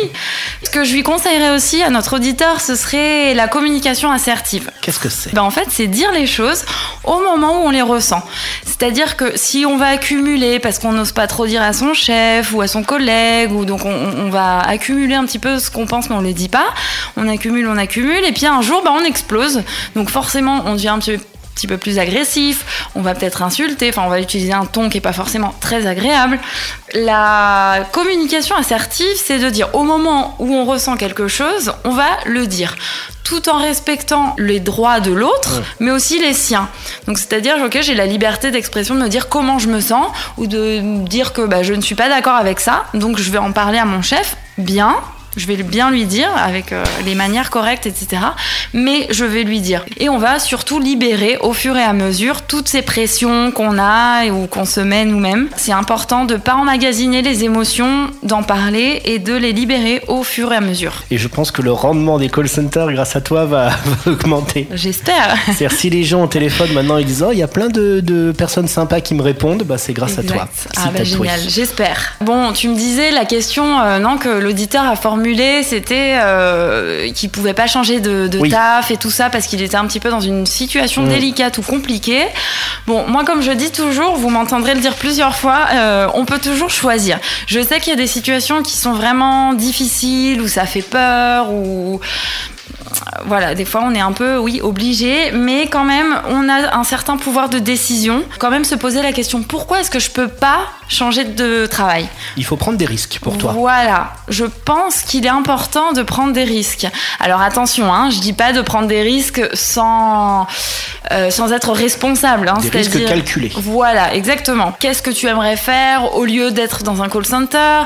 Ce 0.62 0.70
que 0.70 0.84
je 0.84 0.92
lui 0.92 1.02
conseillerais 1.02 1.54
aussi 1.54 1.82
à 1.82 1.90
notre 1.90 2.16
auditeur, 2.16 2.60
ce 2.60 2.74
serait 2.76 3.34
la 3.34 3.48
communication 3.48 4.10
assertive. 4.10 4.70
Qu'est-ce 4.80 5.00
que 5.00 5.08
c'est? 5.08 5.34
Ben, 5.34 5.42
En 5.42 5.50
fait, 5.50 5.66
c'est 5.70 5.86
dire 5.86 6.12
les 6.12 6.26
choses 6.26 6.64
au 7.04 7.20
moment 7.20 7.62
où 7.62 7.66
on 7.66 7.70
les 7.70 7.82
ressent. 7.82 8.22
C'est-à-dire 8.64 9.16
que 9.16 9.36
si 9.36 9.66
on 9.66 9.76
va 9.76 9.88
accumuler 9.88 10.58
parce 10.58 10.78
qu'on 10.78 10.92
n'ose 10.92 11.12
pas 11.12 11.26
trop 11.26 11.46
dire 11.46 11.62
à 11.62 11.72
son 11.72 11.94
chef 11.94 12.52
ou 12.54 12.60
à 12.60 12.68
son 12.68 12.82
collègue, 12.82 13.52
ou 13.52 13.64
donc 13.64 13.81
on, 13.84 14.30
va 14.30 14.60
accumuler 14.60 15.14
un 15.14 15.24
petit 15.24 15.38
peu 15.38 15.58
ce 15.58 15.70
qu'on 15.70 15.86
pense 15.86 16.08
mais 16.08 16.16
on 16.16 16.22
ne 16.22 16.26
le 16.26 16.32
dit 16.32 16.48
pas, 16.48 16.66
on 17.16 17.28
accumule, 17.28 17.66
on 17.66 17.76
accumule, 17.76 18.24
et 18.24 18.32
puis 18.32 18.46
un 18.46 18.62
jour, 18.62 18.82
ben, 18.84 18.92
on 18.92 19.04
explose. 19.04 19.62
Donc 19.94 20.10
forcément, 20.10 20.62
on 20.66 20.74
devient 20.74 20.88
un 20.88 20.98
petit 20.98 21.16
peu 21.16 21.24
petit 21.54 21.66
peu 21.66 21.76
plus 21.76 21.98
agressif, 21.98 22.88
on 22.94 23.02
va 23.02 23.14
peut-être 23.14 23.42
insulter, 23.42 23.90
enfin 23.90 24.02
on 24.04 24.10
va 24.10 24.20
utiliser 24.20 24.52
un 24.52 24.66
ton 24.66 24.88
qui 24.88 24.96
n'est 24.96 25.02
pas 25.02 25.12
forcément 25.12 25.54
très 25.60 25.86
agréable. 25.86 26.38
La 26.94 27.86
communication 27.92 28.56
assertive, 28.56 29.16
c'est 29.16 29.38
de 29.38 29.50
dire 29.50 29.68
au 29.74 29.82
moment 29.82 30.36
où 30.38 30.52
on 30.54 30.64
ressent 30.64 30.96
quelque 30.96 31.28
chose, 31.28 31.72
on 31.84 31.90
va 31.90 32.08
le 32.26 32.46
dire 32.46 32.76
tout 33.24 33.48
en 33.48 33.58
respectant 33.58 34.34
les 34.38 34.60
droits 34.60 35.00
de 35.00 35.12
l'autre, 35.12 35.62
mais 35.80 35.90
aussi 35.90 36.20
les 36.20 36.34
siens. 36.34 36.68
Donc 37.06 37.18
c'est-à-dire, 37.18 37.56
ok, 37.64 37.78
j'ai 37.80 37.94
la 37.94 38.06
liberté 38.06 38.50
d'expression 38.50 38.94
de 38.94 39.00
me 39.00 39.08
dire 39.08 39.28
comment 39.28 39.58
je 39.58 39.68
me 39.68 39.80
sens 39.80 40.08
ou 40.36 40.46
de 40.46 41.04
dire 41.04 41.32
que 41.32 41.42
bah, 41.42 41.62
je 41.62 41.72
ne 41.72 41.80
suis 41.80 41.94
pas 41.94 42.08
d'accord 42.08 42.36
avec 42.36 42.60
ça, 42.60 42.84
donc 42.94 43.18
je 43.18 43.30
vais 43.30 43.38
en 43.38 43.52
parler 43.52 43.78
à 43.78 43.84
mon 43.84 44.02
chef. 44.02 44.36
Bien, 44.58 44.96
je 45.36 45.46
vais 45.46 45.56
bien 45.62 45.90
lui 45.90 46.04
dire 46.04 46.28
avec 46.36 46.72
euh, 46.72 46.84
les 47.04 47.14
manières 47.14 47.50
correctes, 47.50 47.86
etc. 47.86 48.22
Mais 48.72 49.06
je 49.10 49.24
vais 49.24 49.44
lui 49.44 49.60
dire. 49.60 49.84
Et 49.98 50.08
on 50.08 50.18
va 50.18 50.38
surtout 50.38 50.78
libérer 50.78 51.38
au 51.40 51.52
fur 51.52 51.76
et 51.76 51.82
à 51.82 51.92
mesure 51.92 52.42
toutes 52.42 52.68
ces 52.68 52.82
pressions 52.82 53.50
qu'on 53.50 53.78
a 53.78 54.26
ou 54.26 54.46
qu'on 54.46 54.64
se 54.64 54.80
met 54.80 55.04
nous-mêmes. 55.04 55.48
C'est 55.56 55.72
important 55.72 56.24
de 56.24 56.36
pas 56.36 56.54
emmagasiner 56.54 57.22
les 57.22 57.44
émotions, 57.44 58.10
d'en 58.22 58.42
parler 58.42 59.02
et 59.04 59.18
de 59.18 59.34
les 59.34 59.52
libérer 59.52 60.02
au 60.08 60.22
fur 60.22 60.52
et 60.52 60.56
à 60.56 60.60
mesure. 60.60 61.02
Et 61.10 61.18
je 61.18 61.28
pense 61.28 61.50
que 61.50 61.62
le 61.62 61.72
rendement 61.72 62.18
des 62.18 62.28
call 62.28 62.48
centers 62.48 62.92
grâce 62.92 63.16
à 63.16 63.20
toi 63.20 63.46
va, 63.46 63.70
augmenter. 64.06 64.68
J'espère. 64.72 65.36
C'est-à-dire 65.46 65.72
si 65.72 65.90
les 65.90 66.04
gens 66.04 66.24
au 66.24 66.26
téléphone 66.26 66.72
maintenant 66.72 66.98
ils 66.98 67.06
disent 67.06 67.24
oh 67.26 67.32
il 67.32 67.38
y 67.38 67.42
a 67.42 67.48
plein 67.48 67.68
de, 67.68 68.32
personnes 68.36 68.68
sympas 68.68 69.00
qui 69.00 69.14
me 69.14 69.22
répondent, 69.22 69.62
bah 69.64 69.78
c'est 69.78 69.92
grâce 69.92 70.18
à 70.18 70.22
toi. 70.22 70.48
Ah 70.76 70.90
bah 70.94 71.04
génial, 71.04 71.40
j'espère. 71.48 72.16
Bon, 72.20 72.52
tu 72.52 72.68
me 72.68 72.74
disais 72.74 73.10
la 73.10 73.24
question 73.24 73.80
euh, 73.80 73.98
non 73.98 74.16
que 74.16 74.28
l'auditeur 74.28 74.84
a 74.84 74.96
formulé 75.22 75.62
c'était 75.62 76.18
euh, 76.20 77.12
qu'il 77.12 77.30
pouvait 77.30 77.54
pas 77.54 77.66
changer 77.66 78.00
de, 78.00 78.28
taf 78.48 78.90
et 78.90 78.96
tout 78.96 79.10
ça 79.10 79.30
parce 79.30 79.46
qu'il 79.46 79.62
était 79.62 79.76
un 79.76 79.86
petit 79.86 80.00
peu 80.00 80.10
dans 80.10 80.20
une 80.20 80.46
situation 80.46 81.02
mm. 81.02 81.08
délicate 81.08 81.58
ou 81.58 81.62
compliquée. 81.62 82.26
Bon, 82.86 83.06
moi, 83.06 83.24
comme 83.24 83.42
je 83.42 83.52
dis 83.52 83.70
toujours, 83.70 84.16
vous 84.16 84.30
m'entendrez 84.30 84.74
le 84.74 84.80
dire 84.80 84.94
plusieurs 84.94 85.36
fois, 85.36 85.66
euh, 85.72 86.08
on 86.14 86.24
peut 86.24 86.38
toujours 86.38 86.70
choisir. 86.70 87.18
Je 87.46 87.60
sais 87.60 87.78
qu'il 87.78 87.90
y 87.90 87.94
a 87.94 87.96
des 87.96 88.06
situations 88.06 88.62
qui 88.62 88.76
sont 88.76 88.92
vraiment 88.92 89.54
difficiles, 89.54 90.40
où 90.40 90.48
ça 90.48 90.66
fait 90.66 90.82
peur, 90.82 91.52
ou 91.52 92.00
voilà, 93.26 93.54
des 93.54 93.64
fois 93.64 93.82
on 93.84 93.94
est 93.94 94.00
un 94.00 94.12
peu, 94.12 94.38
oui, 94.38 94.60
obligé, 94.62 95.32
mais 95.32 95.66
quand 95.68 95.84
même 95.84 96.20
on 96.28 96.48
a 96.48 96.76
un 96.76 96.84
certain 96.84 97.16
pouvoir 97.16 97.48
de 97.48 97.58
décision. 97.58 98.24
Quand 98.38 98.50
même 98.50 98.64
se 98.64 98.74
poser 98.74 99.02
la 99.02 99.12
question 99.12 99.42
pourquoi 99.42 99.80
est-ce 99.80 99.90
que 99.90 99.98
je 99.98 100.10
peux 100.10 100.28
pas 100.28 100.60
changer 100.88 101.24
de 101.24 101.66
travail? 101.66 102.08
Il 102.36 102.44
faut 102.44 102.56
prendre 102.56 102.78
des 102.78 102.86
risques 102.86 103.18
pour 103.22 103.38
toi. 103.38 103.52
Voilà, 103.52 104.12
je 104.28 104.44
pense 104.44 105.02
qu'il 105.02 105.24
est 105.26 105.30
important 105.30 105.92
de 105.92 106.02
prendre 106.02 106.32
des 106.32 106.44
risques. 106.44 106.86
Alors 107.20 107.40
attention, 107.40 107.92
hein, 107.92 108.10
je 108.10 108.20
dis 108.20 108.32
pas 108.32 108.52
de 108.52 108.60
prendre 108.60 108.88
des 108.88 109.02
risques 109.02 109.42
sans 109.54 110.46
euh, 111.10 111.30
sans 111.30 111.52
être 111.52 111.72
responsable. 111.72 112.48
Hein, 112.48 112.58
des 112.62 112.70
risques 112.70 113.04
calculés. 113.04 113.52
Voilà, 113.56 114.14
exactement. 114.14 114.72
Qu'est-ce 114.78 115.02
que 115.02 115.10
tu 115.10 115.26
aimerais 115.26 115.56
faire 115.56 116.14
au 116.14 116.24
lieu 116.24 116.50
d'être 116.52 116.82
dans 116.82 117.02
un 117.02 117.08
call 117.08 117.26
center? 117.26 117.82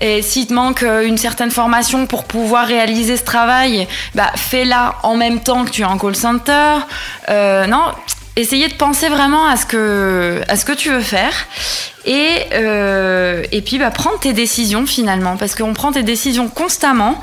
Et 0.00 0.22
s'il 0.22 0.46
te 0.46 0.54
manque 0.54 0.82
euh, 0.82 1.06
une 1.06 1.18
certaine 1.18 1.50
formation 1.50 2.06
pour 2.06 2.24
pouvoir 2.24 2.66
réaliser 2.66 3.16
ce 3.16 3.24
travail, 3.24 3.86
bah 4.14 4.30
fais-la 4.44 4.96
en 5.02 5.16
même 5.16 5.40
temps 5.40 5.64
que 5.64 5.70
tu 5.70 5.82
es 5.82 5.84
en 5.84 5.98
call 5.98 6.14
center. 6.14 6.76
Euh, 7.28 7.66
non, 7.66 7.86
essayez 8.36 8.68
de 8.68 8.74
penser 8.74 9.08
vraiment 9.08 9.46
à 9.46 9.56
ce 9.56 9.66
que, 9.66 10.42
à 10.48 10.56
ce 10.56 10.64
que 10.64 10.72
tu 10.72 10.90
veux 10.90 11.00
faire. 11.00 11.32
Et, 12.04 12.40
euh, 12.52 13.42
et 13.50 13.62
puis 13.62 13.78
bah, 13.78 13.90
prendre 13.90 14.18
tes 14.18 14.32
décisions 14.32 14.86
finalement, 14.86 15.36
parce 15.36 15.54
qu'on 15.54 15.72
prend 15.72 15.92
tes 15.92 16.02
décisions 16.02 16.48
constamment. 16.48 17.20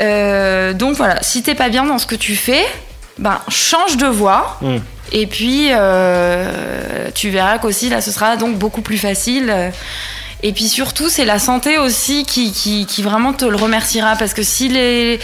Euh, 0.00 0.72
donc 0.72 0.96
voilà, 0.96 1.22
si 1.22 1.42
t'es 1.42 1.54
pas 1.54 1.68
bien 1.68 1.84
dans 1.84 1.98
ce 1.98 2.06
que 2.06 2.16
tu 2.16 2.34
fais, 2.34 2.64
ben 3.18 3.40
change 3.48 3.98
de 3.98 4.06
voie. 4.06 4.58
Mmh. 4.62 4.76
Et 5.12 5.26
puis 5.26 5.68
tu 7.14 7.28
verras 7.28 7.58
qu'aussi 7.58 7.90
là, 7.90 8.00
ce 8.00 8.10
sera 8.10 8.36
donc 8.36 8.56
beaucoup 8.56 8.80
plus 8.80 8.96
facile. 8.96 9.52
Et 10.44 10.52
puis 10.52 10.68
surtout, 10.68 11.08
c'est 11.08 11.24
la 11.24 11.38
santé 11.38 11.78
aussi 11.78 12.24
qui, 12.24 12.50
qui, 12.52 13.02
vraiment 13.02 13.32
te 13.32 13.44
le 13.44 13.56
remerciera 13.56 14.16
parce 14.16 14.34
que 14.34 14.42
si 14.42 14.68
les... 14.68 15.20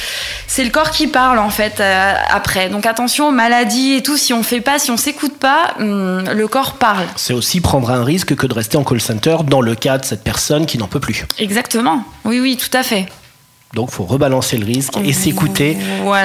c'est 0.46 0.62
le 0.62 0.70
corps 0.70 0.90
qui 0.90 1.08
parle 1.08 1.38
en 1.38 1.50
fait 1.50 1.80
euh, 1.80 2.14
après. 2.30 2.68
Donc 2.68 2.86
attention 2.86 3.28
aux 3.28 3.32
maladies 3.32 3.94
et 3.94 4.02
tout. 4.02 4.16
Si 4.16 4.32
on 4.32 4.44
fait 4.44 4.60
pas, 4.60 4.78
si 4.78 4.90
on 4.92 4.96
s'écoute 4.96 5.36
pas, 5.38 5.74
hum, 5.80 6.24
le 6.30 6.48
corps 6.48 6.74
parle. 6.74 7.06
C'est 7.16 7.34
aussi 7.34 7.60
prendre 7.60 7.90
un 7.90 8.04
risque 8.04 8.36
que 8.36 8.46
de 8.46 8.54
rester 8.54 8.76
en 8.76 8.84
call 8.84 9.00
center 9.00 9.38
dans 9.44 9.60
le 9.60 9.74
cas 9.74 9.98
de 9.98 10.04
cette 10.04 10.22
personne 10.22 10.66
qui 10.66 10.78
n'en 10.78 10.86
peut 10.86 11.00
plus. 11.00 11.26
Exactement. 11.38 12.04
Oui, 12.24 12.38
oui, 12.38 12.56
tout 12.56 12.76
à 12.76 12.84
fait. 12.84 13.06
Donc, 13.74 13.90
faut 13.90 14.04
rebalancer 14.04 14.56
le 14.56 14.64
risque 14.64 14.96
et 15.04 15.12
s'écouter, 15.12 15.76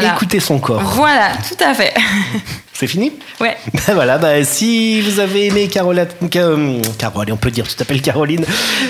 écouter 0.01 0.39
son 0.39 0.59
corps. 0.59 0.81
Voilà, 0.81 1.31
tout 1.47 1.61
à 1.61 1.73
fait. 1.73 1.93
C'est 2.73 2.87
fini 2.87 3.13
Ouais. 3.39 3.55
Ben 3.87 3.93
voilà, 3.93 4.17
ben 4.17 4.43
si 4.45 5.01
vous 5.01 5.19
avez 5.19 5.47
aimé 5.47 5.67
Caroline, 5.67 6.07
euh, 6.35 6.81
Caroline, 6.97 7.33
on 7.33 7.37
peut 7.37 7.51
dire, 7.51 7.67
tu 7.67 7.75
t'appelles 7.75 8.01
Caroline, 8.01 8.45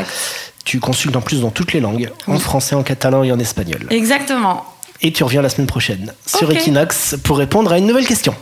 Tu 0.64 0.80
consultes 0.80 1.16
en 1.16 1.22
plus 1.22 1.42
dans 1.42 1.50
toutes 1.52 1.74
les 1.74 1.80
langues, 1.80 2.10
en 2.28 2.40
français, 2.40 2.76
en 2.76 2.84
catalan 2.84 3.24
et 3.24 3.32
en 3.32 3.40
espagnol. 3.40 3.88
Exactement. 3.90 4.66
Et 5.02 5.12
tu 5.12 5.24
reviens 5.24 5.42
la 5.42 5.50
semaine 5.50 5.68
prochaine 5.68 6.14
sur. 6.28 6.52
Equinox 6.52 7.16
pour 7.24 7.38
répondre 7.38 7.72
à 7.72 7.78
une 7.80 7.88
nouvelle 7.88 8.06
question. 8.06 8.36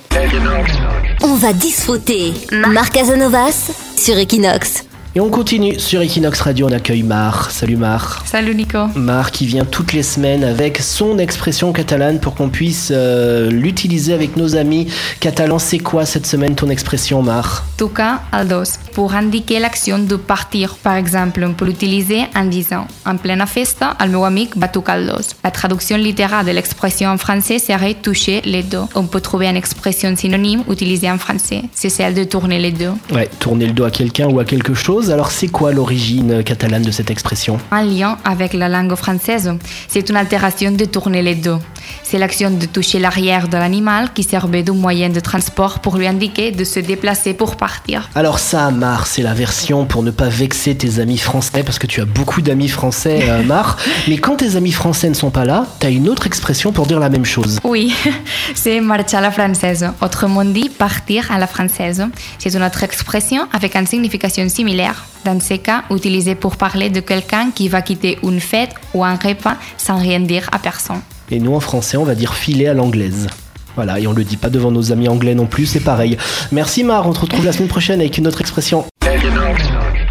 On 1.21 1.35
va 1.35 1.53
disfruter. 1.53 2.33
Marc 2.51 2.93
Casanovas 2.93 3.71
sur 3.95 4.17
Equinox. 4.17 4.83
Et 5.15 5.19
on 5.21 5.29
continue 5.29 5.79
sur 5.79 6.01
Equinox 6.01 6.39
Radio, 6.41 6.67
on 6.67 6.71
accueille 6.71 7.01
Mar. 7.01 7.49
Salut 7.49 7.77
Mar. 7.77 8.23
Salut 8.27 8.53
Nico. 8.53 8.77
Mar 8.95 9.31
qui 9.31 9.47
vient 9.47 9.65
toutes 9.65 9.93
les 9.93 10.03
semaines 10.03 10.43
avec 10.43 10.77
son 10.77 11.17
expression 11.17 11.73
catalane 11.73 12.19
pour 12.19 12.35
qu'on 12.35 12.49
puisse 12.49 12.89
euh, 12.91 13.49
l'utiliser 13.49 14.13
avec 14.13 14.37
nos 14.37 14.55
amis 14.55 14.87
catalans. 15.19 15.57
C'est 15.57 15.79
quoi 15.79 16.05
cette 16.05 16.27
semaine 16.27 16.53
ton 16.55 16.69
expression 16.69 17.23
Mar? 17.23 17.65
Tocar 17.77 18.21
al 18.31 18.47
dos 18.47 18.77
pour 18.99 19.13
indiquer 19.15 19.59
l'action 19.59 19.97
de 19.97 20.17
partir. 20.17 20.75
Par 20.75 20.97
exemple, 20.97 21.41
on 21.47 21.53
peut 21.53 21.63
l'utiliser 21.63 22.23
en 22.35 22.43
disant 22.43 22.85
En 23.05 23.15
pleine 23.15 23.47
festa, 23.47 23.95
el 23.97 24.09
meu 24.09 24.25
amic 24.25 24.57
va 24.57 24.67
tocar 24.67 24.97
el 24.97 25.07
dos. 25.07 25.37
La 25.41 25.51
traduction 25.51 25.97
littérale 25.97 26.45
de 26.45 26.51
l'expression 26.51 27.09
en 27.09 27.17
français 27.17 27.59
serait 27.59 27.93
toucher 27.93 28.41
les 28.43 28.61
dos. 28.61 28.89
On 28.95 29.07
peut 29.07 29.21
trouver 29.21 29.47
une 29.47 29.55
expression 29.55 30.13
synonyme 30.17 30.65
utilisée 30.69 31.09
en 31.09 31.17
français. 31.17 31.61
C'est 31.71 31.87
celle 31.87 32.13
de 32.13 32.25
tourner 32.25 32.59
les 32.59 32.73
dos. 32.73 32.95
Ouais, 33.13 33.29
tourner 33.39 33.67
le 33.67 33.71
dos 33.71 33.85
à 33.85 33.91
quelqu'un 33.91 34.27
ou 34.27 34.37
à 34.41 34.43
quelque 34.43 34.73
chose. 34.73 35.11
Alors 35.11 35.31
c'est 35.31 35.47
quoi 35.47 35.71
l'origine 35.71 36.43
catalane 36.43 36.83
de 36.83 36.91
cette 36.91 37.09
expression? 37.09 37.57
En 37.71 37.83
lien 37.83 38.17
avec 38.25 38.51
la 38.51 38.67
langue 38.67 38.95
française, 38.95 39.49
c'est 39.87 40.09
une 40.09 40.17
altération 40.17 40.71
de 40.73 40.83
tourner 40.83 41.21
les 41.21 41.35
dos. 41.35 41.59
C'est 42.03 42.17
l'action 42.17 42.51
de 42.51 42.65
toucher 42.65 42.99
l'arrière 42.99 43.47
de 43.47 43.57
l'animal 43.57 44.13
qui 44.13 44.23
servait 44.23 44.63
de 44.63 44.71
moyen 44.71 45.09
de 45.09 45.19
transport 45.19 45.79
pour 45.79 45.97
lui 45.97 46.07
indiquer 46.07 46.51
de 46.51 46.63
se 46.63 46.79
déplacer 46.79 47.33
pour 47.33 47.55
partir. 47.55 48.09
Alors 48.15 48.39
ça, 48.39 48.71
Mar, 48.71 49.07
c'est 49.07 49.21
la 49.21 49.33
version 49.33 49.85
pour 49.85 50.03
ne 50.03 50.11
pas 50.11 50.29
vexer 50.29 50.75
tes 50.75 50.99
amis 50.99 51.17
français, 51.17 51.63
parce 51.63 51.79
que 51.79 51.87
tu 51.87 52.01
as 52.01 52.05
beaucoup 52.05 52.41
d'amis 52.41 52.67
français, 52.67 53.29
euh, 53.29 53.43
Mar. 53.43 53.77
Mais 54.07 54.17
quand 54.17 54.37
tes 54.37 54.55
amis 54.55 54.71
français 54.71 55.09
ne 55.09 55.13
sont 55.13 55.29
pas 55.29 55.45
là, 55.45 55.67
t'as 55.79 55.91
une 55.91 56.09
autre 56.09 56.27
expression 56.27 56.71
pour 56.71 56.85
dire 56.87 56.99
la 56.99 57.09
même 57.09 57.25
chose. 57.25 57.59
Oui, 57.63 57.93
c'est 58.55 58.81
marcher 58.81 59.17
à 59.17 59.21
la 59.21 59.31
française. 59.31 59.87
Autrement 60.01 60.45
dit, 60.45 60.69
partir 60.69 61.31
à 61.31 61.37
la 61.37 61.47
française. 61.47 62.03
C'est 62.37 62.53
une 62.53 62.63
autre 62.63 62.83
expression 62.83 63.47
avec 63.53 63.75
une 63.75 63.87
signification 63.87 64.47
similaire. 64.49 65.05
Dans 65.25 65.39
ces 65.39 65.59
cas, 65.59 65.83
utilisée 65.91 66.35
pour 66.35 66.55
parler 66.55 66.89
de 66.89 67.01
quelqu'un 67.01 67.51
qui 67.51 67.67
va 67.67 67.81
quitter 67.81 68.17
une 68.23 68.39
fête 68.39 68.73
ou 68.93 69.03
un 69.03 69.15
repas 69.15 69.57
sans 69.77 69.97
rien 69.97 70.19
dire 70.19 70.49
à 70.51 70.59
personne. 70.59 71.01
Et 71.31 71.39
nous, 71.39 71.53
en 71.53 71.59
français, 71.59 71.97
on 71.97 72.03
va 72.03 72.15
dire 72.15 72.33
filer 72.33 72.67
à 72.67 72.73
l'anglaise. 72.73 73.27
Voilà, 73.75 73.99
et 73.99 74.07
on 74.07 74.13
le 74.13 74.23
dit 74.23 74.37
pas 74.37 74.49
devant 74.49 74.71
nos 74.71 74.91
amis 74.91 75.07
anglais 75.07 75.35
non 75.35 75.45
plus, 75.45 75.65
c'est 75.65 75.79
pareil. 75.79 76.17
Merci 76.51 76.83
Mar, 76.83 77.07
on 77.07 77.13
te 77.13 77.19
retrouve 77.19 77.45
la 77.45 77.53
semaine 77.53 77.69
prochaine 77.69 77.99
avec 77.99 78.17
une 78.17 78.27
autre 78.27 78.41
expression. 78.41 78.85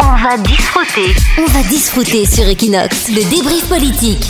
On 0.01 0.17
va 0.17 0.39
disfruter. 0.39 1.15
On 1.39 1.47
va 1.47 1.63
disfruter 1.69 2.25
sur 2.25 2.49
Equinox. 2.49 3.09
Le 3.09 3.29
débrief 3.29 3.69
politique. 3.69 4.29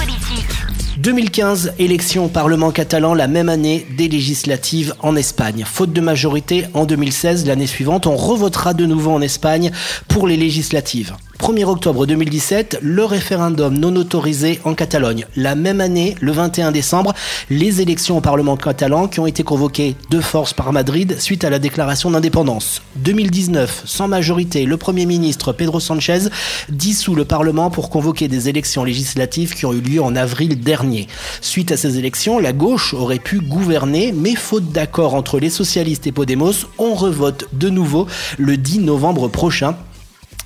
2015, 0.98 1.74
élection 1.78 2.24
au 2.24 2.28
Parlement 2.28 2.72
catalan 2.72 3.14
la 3.14 3.28
même 3.28 3.48
année 3.48 3.86
des 3.96 4.08
législatives 4.08 4.94
en 5.00 5.14
Espagne. 5.14 5.64
Faute 5.64 5.92
de 5.92 6.00
majorité 6.00 6.64
en 6.74 6.86
2016, 6.86 7.46
l'année 7.46 7.68
suivante, 7.68 8.06
on 8.06 8.16
revotera 8.16 8.74
de 8.74 8.86
nouveau 8.86 9.12
en 9.12 9.20
Espagne 9.20 9.70
pour 10.08 10.26
les 10.26 10.36
législatives. 10.36 11.14
1er 11.38 11.64
octobre 11.64 12.04
2017, 12.04 12.80
le 12.82 13.04
référendum 13.04 13.78
non 13.78 13.94
autorisé 13.94 14.60
en 14.64 14.74
Catalogne. 14.74 15.24
La 15.36 15.54
même 15.54 15.80
année, 15.80 16.16
le 16.20 16.32
21 16.32 16.72
décembre, 16.72 17.14
les 17.48 17.80
élections 17.80 18.18
au 18.18 18.20
Parlement 18.20 18.56
catalan 18.56 19.06
qui 19.06 19.20
ont 19.20 19.26
été 19.26 19.44
convoquées 19.44 19.94
de 20.10 20.20
force 20.20 20.52
par 20.52 20.72
Madrid 20.72 21.16
suite 21.20 21.44
à 21.44 21.50
la 21.50 21.60
déclaration 21.60 22.10
d'indépendance. 22.10 22.82
2019, 22.96 23.82
sans 23.84 24.08
majorité, 24.08 24.64
le 24.64 24.76
Premier 24.76 25.06
ministre 25.06 25.52
Pedro 25.52 25.78
Sanchez 25.78 26.28
dissout 26.70 27.14
le 27.14 27.24
Parlement 27.24 27.70
pour 27.70 27.88
convoquer 27.88 28.26
des 28.26 28.48
élections 28.48 28.82
législatives 28.82 29.54
qui 29.54 29.64
ont 29.64 29.72
eu 29.72 29.80
lieu 29.80 30.02
en 30.02 30.16
avril 30.16 30.60
dernier. 30.60 31.06
Suite 31.40 31.70
à 31.70 31.76
ces 31.76 31.98
élections, 31.98 32.40
la 32.40 32.52
gauche 32.52 32.94
aurait 32.94 33.20
pu 33.20 33.40
gouverner, 33.40 34.12
mais 34.12 34.34
faute 34.34 34.72
d'accord 34.72 35.14
entre 35.14 35.38
les 35.38 35.50
socialistes 35.50 36.06
et 36.08 36.12
Podemos, 36.12 36.66
on 36.78 36.94
revote 36.94 37.46
de 37.52 37.70
nouveau 37.70 38.08
le 38.38 38.56
10 38.56 38.80
novembre 38.80 39.28
prochain. 39.28 39.76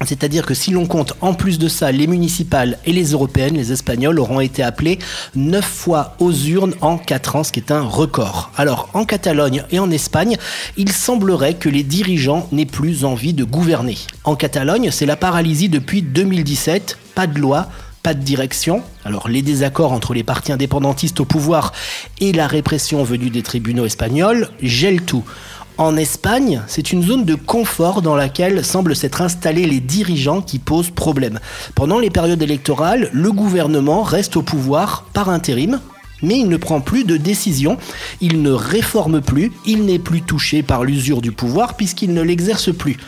C'est-à-dire 0.07 0.47
que 0.47 0.55
si 0.55 0.71
l'on 0.71 0.87
compte 0.87 1.15
en 1.21 1.35
plus 1.35 1.59
de 1.59 1.69
ça 1.69 1.93
les 1.93 2.07
municipales 2.07 2.79
et 2.85 2.93
les 2.93 3.13
européennes, 3.13 3.55
les 3.55 3.73
espagnols 3.73 4.19
auront 4.19 4.41
été 4.41 4.63
appelés 4.63 4.99
neuf 5.35 5.65
fois 5.65 6.17
aux 6.19 6.33
urnes 6.33 6.75
en 6.81 6.99
quatre 6.99 7.37
ans, 7.37 7.45
ce 7.45 7.53
qui 7.53 7.61
est 7.61 7.73
un 7.73 7.83
record. 7.83 8.51
Alors 8.57 8.89
en 8.95 9.05
Catalogne 9.05 9.65
et 9.71 9.79
en 9.79 9.91
Espagne, 9.91 10.37
il 10.77 10.93
semblerait 10.93 11.55
que 11.55 11.69
les 11.69 11.83
dirigeants 11.83 12.49
n'aient 12.53 12.67
plus 12.67 13.05
envie 13.05 13.33
de 13.33 13.45
gouverner. 13.45 13.97
En 14.25 14.37
Catalogne, 14.37 14.91
c'est 14.91 15.07
la 15.07 15.17
paralysie 15.17 15.69
depuis 15.69 16.03
2017, 16.03 16.99
pas 17.15 17.27
de 17.27 17.39
loi, 17.39 17.69
pas 18.03 18.15
de 18.15 18.23
direction. 18.23 18.83
Alors 19.05 19.29
les 19.29 19.43
désaccords 19.43 19.93
entre 19.93 20.15
les 20.15 20.25
partis 20.25 20.53
indépendantistes 20.53 21.21
au 21.21 21.25
pouvoir 21.25 21.73
et 22.21 22.33
la 22.33 22.47
répression 22.47 23.05
venue 23.05 23.31
des 23.31 23.43
tribunaux 23.43 23.87
espagnols 23.87 24.49
gèlent 24.61 25.03
tout. 25.03 25.25
En 25.79 25.97
Espagne, 25.97 26.63
c'est 26.67 26.93
une 26.93 27.03
zone 27.03 27.25
de 27.25 27.35
confort 27.35 28.03
dans 28.03 28.15
laquelle 28.15 28.65
semblent 28.65 28.95
s'être 28.95 29.23
installés 29.23 29.67
les 29.67 29.81
dirigeants 29.81 30.43
qui 30.43 30.59
posent 30.59 30.91
problème. 30.91 31.41
Pendant 31.75 31.99
les 31.99 32.11
périodes 32.11 32.43
électorales, 32.43 33.09
le 33.13 33.33
gouvernement 33.33 34.03
reste 34.03 34.37
au 34.37 34.43
pouvoir 34.43 35.07
par 35.15 35.31
intérim, 35.31 35.81
mais 36.23 36.39
il 36.39 36.49
ne 36.49 36.59
prend 36.59 36.81
plus 36.81 37.05
de 37.05 37.17
décision, 37.17 37.79
il 38.21 38.43
ne 38.43 38.53
réforme 38.53 39.23
plus, 39.23 39.51
il 39.67 39.87
n'est 39.87 39.99
plus 39.99 40.21
touché 40.21 40.63
par 40.63 40.85
l'usure 40.85 41.23
du 41.23 41.33
pouvoir 41.33 41.75
puisqu'il 41.75 42.13
ne 42.13 42.23
l'exerce 42.23 42.73
plus. 42.73 42.99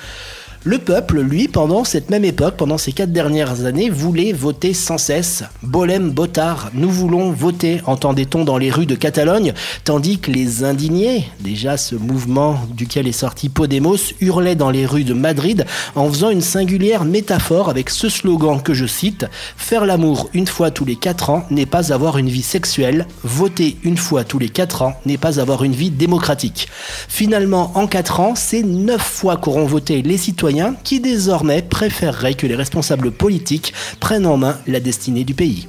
Le 0.66 0.78
peuple, 0.78 1.20
lui, 1.20 1.46
pendant 1.46 1.84
cette 1.84 2.08
même 2.08 2.24
époque, 2.24 2.56
pendant 2.56 2.78
ces 2.78 2.92
quatre 2.92 3.12
dernières 3.12 3.66
années, 3.66 3.90
voulait 3.90 4.32
voter 4.32 4.72
sans 4.72 4.96
cesse. 4.96 5.44
Bolem 5.62 6.10
Botard, 6.10 6.70
nous 6.72 6.88
voulons 6.88 7.32
voter, 7.32 7.82
entendait-on 7.84 8.46
dans 8.46 8.56
les 8.56 8.70
rues 8.70 8.86
de 8.86 8.94
Catalogne, 8.94 9.52
tandis 9.84 10.20
que 10.20 10.30
les 10.30 10.64
indignés, 10.64 11.28
déjà 11.40 11.76
ce 11.76 11.94
mouvement 11.96 12.58
duquel 12.70 13.06
est 13.06 13.12
sorti 13.12 13.50
Podemos, 13.50 13.98
hurlaient 14.22 14.54
dans 14.54 14.70
les 14.70 14.86
rues 14.86 15.04
de 15.04 15.12
Madrid 15.12 15.66
en 15.96 16.08
faisant 16.08 16.30
une 16.30 16.40
singulière 16.40 17.04
métaphore 17.04 17.68
avec 17.68 17.90
ce 17.90 18.08
slogan 18.08 18.62
que 18.62 18.72
je 18.72 18.86
cite 18.86 19.26
Faire 19.58 19.84
l'amour 19.84 20.30
une 20.32 20.46
fois 20.46 20.70
tous 20.70 20.86
les 20.86 20.96
quatre 20.96 21.28
ans 21.28 21.44
n'est 21.50 21.66
pas 21.66 21.92
avoir 21.92 22.16
une 22.16 22.30
vie 22.30 22.40
sexuelle, 22.40 23.06
voter 23.22 23.76
une 23.82 23.98
fois 23.98 24.24
tous 24.24 24.38
les 24.38 24.48
quatre 24.48 24.80
ans 24.80 24.98
n'est 25.04 25.18
pas 25.18 25.40
avoir 25.40 25.62
une 25.62 25.74
vie 25.74 25.90
démocratique. 25.90 26.68
Finalement, 27.06 27.70
en 27.74 27.86
quatre 27.86 28.20
ans, 28.20 28.32
c'est 28.34 28.62
neuf 28.62 29.02
fois 29.02 29.36
qu'auront 29.36 29.66
voté 29.66 30.00
les 30.00 30.16
citoyens 30.16 30.53
qui 30.84 31.00
désormais 31.00 31.62
préféreraient 31.62 32.34
que 32.34 32.46
les 32.46 32.54
responsables 32.54 33.10
politiques 33.10 33.72
prennent 34.00 34.26
en 34.26 34.36
main 34.36 34.58
la 34.66 34.80
destinée 34.80 35.24
du 35.24 35.34
pays. 35.34 35.68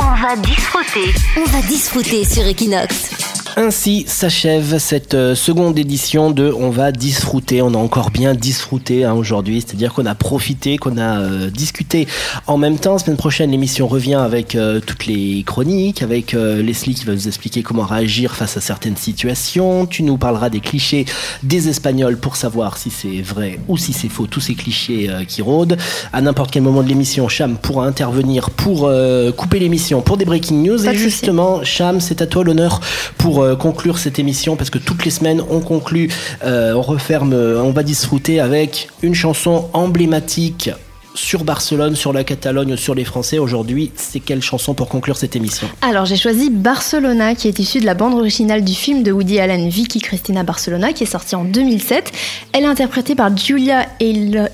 On 0.00 0.14
va 0.22 0.36
disfruter. 0.36 1.14
On 1.36 1.44
va 1.44 1.62
disfruter 1.62 2.24
sur 2.24 2.46
Equinox. 2.46 3.17
Ainsi 3.60 4.04
s'achève 4.06 4.78
cette 4.78 5.14
euh, 5.14 5.34
seconde 5.34 5.76
édition 5.80 6.30
de 6.30 6.54
On 6.56 6.70
va 6.70 6.92
disfruter. 6.92 7.60
On 7.60 7.74
a 7.74 7.76
encore 7.76 8.12
bien 8.12 8.32
disfruté 8.32 9.02
hein, 9.02 9.14
aujourd'hui, 9.14 9.60
c'est-à-dire 9.60 9.92
qu'on 9.92 10.06
a 10.06 10.14
profité, 10.14 10.76
qu'on 10.76 10.96
a 10.96 11.18
euh, 11.18 11.50
discuté 11.50 12.06
en 12.46 12.56
même 12.56 12.78
temps. 12.78 12.98
Semaine 12.98 13.16
prochaine, 13.16 13.50
l'émission 13.50 13.88
revient 13.88 14.14
avec 14.14 14.54
euh, 14.54 14.78
toutes 14.78 15.06
les 15.06 15.42
chroniques, 15.42 16.04
avec 16.04 16.34
euh, 16.34 16.62
Leslie 16.62 16.94
qui 16.94 17.04
va 17.04 17.14
nous 17.14 17.26
expliquer 17.26 17.64
comment 17.64 17.82
réagir 17.82 18.36
face 18.36 18.56
à 18.56 18.60
certaines 18.60 18.96
situations. 18.96 19.86
Tu 19.86 20.04
nous 20.04 20.18
parleras 20.18 20.50
des 20.50 20.60
clichés 20.60 21.04
des 21.42 21.68
Espagnols 21.68 22.16
pour 22.16 22.36
savoir 22.36 22.76
si 22.76 22.90
c'est 22.90 23.22
vrai 23.22 23.58
ou 23.68 23.76
si 23.76 23.92
c'est 23.92 24.08
faux, 24.08 24.26
tous 24.26 24.40
ces 24.40 24.54
clichés 24.54 25.08
euh, 25.08 25.24
qui 25.24 25.42
rôdent. 25.42 25.76
À 26.12 26.20
n'importe 26.20 26.50
quel 26.50 26.62
moment 26.62 26.82
de 26.82 26.88
l'émission, 26.88 27.28
Cham 27.28 27.56
pourra 27.56 27.86
intervenir 27.86 28.50
pour 28.50 28.86
euh, 28.86 29.32
couper 29.32 29.58
l'émission 29.58 30.00
pour 30.00 30.16
des 30.16 30.24
breaking 30.24 30.62
news. 30.62 30.84
Pas 30.84 30.92
Et 30.92 30.96
justement, 30.96 31.64
Cham, 31.64 32.00
c'est 32.00 32.22
à 32.22 32.26
toi 32.26 32.44
l'honneur 32.44 32.80
pour 33.16 33.47
euh, 33.48 33.56
conclure 33.56 33.98
cette 33.98 34.18
émission 34.18 34.56
parce 34.56 34.70
que 34.70 34.78
toutes 34.78 35.04
les 35.04 35.10
semaines 35.10 35.42
on 35.50 35.60
conclut, 35.60 36.08
euh, 36.44 36.74
on 36.74 36.82
referme, 36.82 37.32
euh, 37.32 37.62
on 37.62 37.72
va 37.72 37.82
disfruter 37.82 38.40
avec 38.40 38.88
une 39.02 39.14
chanson 39.14 39.68
emblématique 39.72 40.70
sur 41.14 41.42
Barcelone, 41.42 41.96
sur 41.96 42.12
la 42.12 42.22
Catalogne, 42.22 42.76
sur 42.76 42.94
les 42.94 43.04
Français. 43.04 43.38
Aujourd'hui, 43.38 43.90
c'est 43.96 44.20
quelle 44.20 44.40
chanson 44.40 44.74
pour 44.74 44.88
conclure 44.88 45.16
cette 45.16 45.34
émission? 45.34 45.68
Alors 45.82 46.04
j'ai 46.04 46.16
choisi 46.16 46.48
Barcelona 46.48 47.34
qui 47.34 47.48
est 47.48 47.58
issue 47.58 47.80
de 47.80 47.86
la 47.86 47.94
bande 47.94 48.14
originale 48.14 48.64
du 48.64 48.74
film 48.74 49.02
de 49.02 49.10
Woody 49.10 49.40
Allen 49.40 49.68
Vicky 49.68 50.00
Cristina 50.00 50.44
Barcelona 50.44 50.92
qui 50.92 51.04
est 51.04 51.08
sorti 51.08 51.34
en 51.34 51.44
2007. 51.44 52.12
Elle 52.52 52.64
est 52.64 52.66
interprétée 52.66 53.16
par 53.16 53.36
Giulia 53.36 53.86
El 54.00 54.50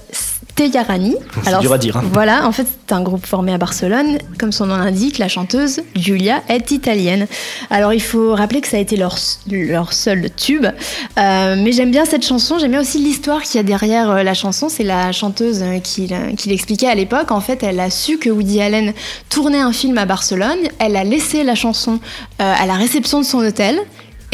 Teyarani. 0.54 1.16
C'est 1.42 1.58
dur 1.60 1.72
à 1.72 1.78
dire, 1.78 1.96
hein. 1.96 2.04
Voilà, 2.12 2.46
en 2.46 2.52
fait 2.52 2.66
c'est 2.86 2.94
un 2.94 3.02
groupe 3.02 3.26
formé 3.26 3.52
à 3.52 3.58
Barcelone. 3.58 4.18
Comme 4.38 4.52
son 4.52 4.66
nom 4.66 4.76
l'indique, 4.76 5.18
la 5.18 5.28
chanteuse 5.28 5.82
Giulia 5.94 6.42
est 6.48 6.70
italienne. 6.70 7.26
Alors 7.70 7.92
il 7.92 8.02
faut 8.02 8.34
rappeler 8.34 8.60
que 8.60 8.68
ça 8.68 8.76
a 8.76 8.80
été 8.80 8.96
leur, 8.96 9.16
leur 9.50 9.92
seul 9.92 10.30
tube. 10.36 10.66
Euh, 11.18 11.56
mais 11.58 11.72
j'aime 11.72 11.90
bien 11.90 12.04
cette 12.04 12.24
chanson, 12.24 12.58
j'aime 12.58 12.72
bien 12.72 12.80
aussi 12.80 12.98
l'histoire 12.98 13.42
qu'il 13.42 13.56
y 13.56 13.60
a 13.60 13.62
derrière 13.62 14.10
euh, 14.10 14.22
la 14.22 14.34
chanson. 14.34 14.68
C'est 14.68 14.84
la 14.84 15.12
chanteuse 15.12 15.62
euh, 15.62 15.78
qui, 15.80 16.10
qui 16.36 16.48
l'expliquait 16.48 16.88
à 16.88 16.94
l'époque. 16.94 17.30
En 17.30 17.40
fait, 17.40 17.62
elle 17.62 17.80
a 17.80 17.90
su 17.90 18.18
que 18.18 18.30
Woody 18.30 18.60
Allen 18.60 18.92
tournait 19.28 19.60
un 19.60 19.72
film 19.72 19.98
à 19.98 20.06
Barcelone. 20.06 20.58
Elle 20.78 20.96
a 20.96 21.04
laissé 21.04 21.44
la 21.44 21.54
chanson 21.54 21.98
à 22.38 22.66
la 22.66 22.74
réception 22.74 23.20
de 23.20 23.24
son 23.24 23.38
hôtel. 23.38 23.80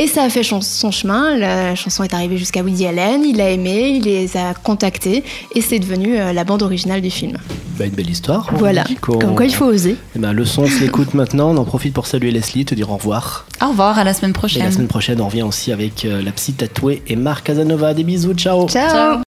Et 0.00 0.06
ça 0.06 0.22
a 0.22 0.30
fait 0.30 0.42
son 0.42 0.90
chemin. 0.90 1.36
La 1.36 1.74
chanson 1.74 2.02
est 2.02 2.14
arrivée 2.14 2.38
jusqu'à 2.38 2.62
Woody 2.62 2.86
Allen. 2.86 3.22
Il 3.22 3.36
l'a 3.36 3.50
aimé, 3.50 3.90
il 3.96 4.04
les 4.04 4.34
a 4.34 4.54
contactés 4.54 5.22
et 5.54 5.60
c'est 5.60 5.78
devenu 5.78 6.18
euh, 6.18 6.32
la 6.32 6.44
bande 6.44 6.62
originale 6.62 7.02
du 7.02 7.10
film. 7.10 7.36
Bah, 7.78 7.84
une 7.84 7.92
belle 7.92 8.08
histoire. 8.08 8.48
Voilà. 8.54 8.84
Comme 9.02 9.34
quoi 9.34 9.44
il 9.44 9.54
faut 9.54 9.66
oser. 9.66 9.96
Eh 10.16 10.18
ben, 10.18 10.32
le 10.32 10.46
son, 10.46 10.62
on 10.62 10.66
s'écoute 10.68 11.12
maintenant. 11.12 11.50
On 11.50 11.56
en 11.58 11.66
profite 11.66 11.92
pour 11.92 12.06
saluer 12.06 12.30
Leslie, 12.30 12.64
te 12.64 12.74
dire 12.74 12.90
au 12.90 12.96
revoir. 12.96 13.44
Au 13.62 13.68
revoir, 13.68 13.98
à 13.98 14.04
la 14.04 14.14
semaine 14.14 14.32
prochaine. 14.32 14.62
Et 14.62 14.64
la 14.64 14.72
semaine 14.72 14.88
prochaine, 14.88 15.20
on 15.20 15.26
revient 15.26 15.42
aussi 15.42 15.70
avec 15.70 16.06
euh, 16.06 16.22
la 16.22 16.32
psy 16.32 16.54
tatouée 16.54 17.02
et 17.06 17.16
Marc 17.16 17.44
Casanova. 17.44 17.92
Des 17.92 18.04
bisous, 18.04 18.32
ciao. 18.32 18.68
Ciao. 18.68 18.90
ciao. 18.90 19.29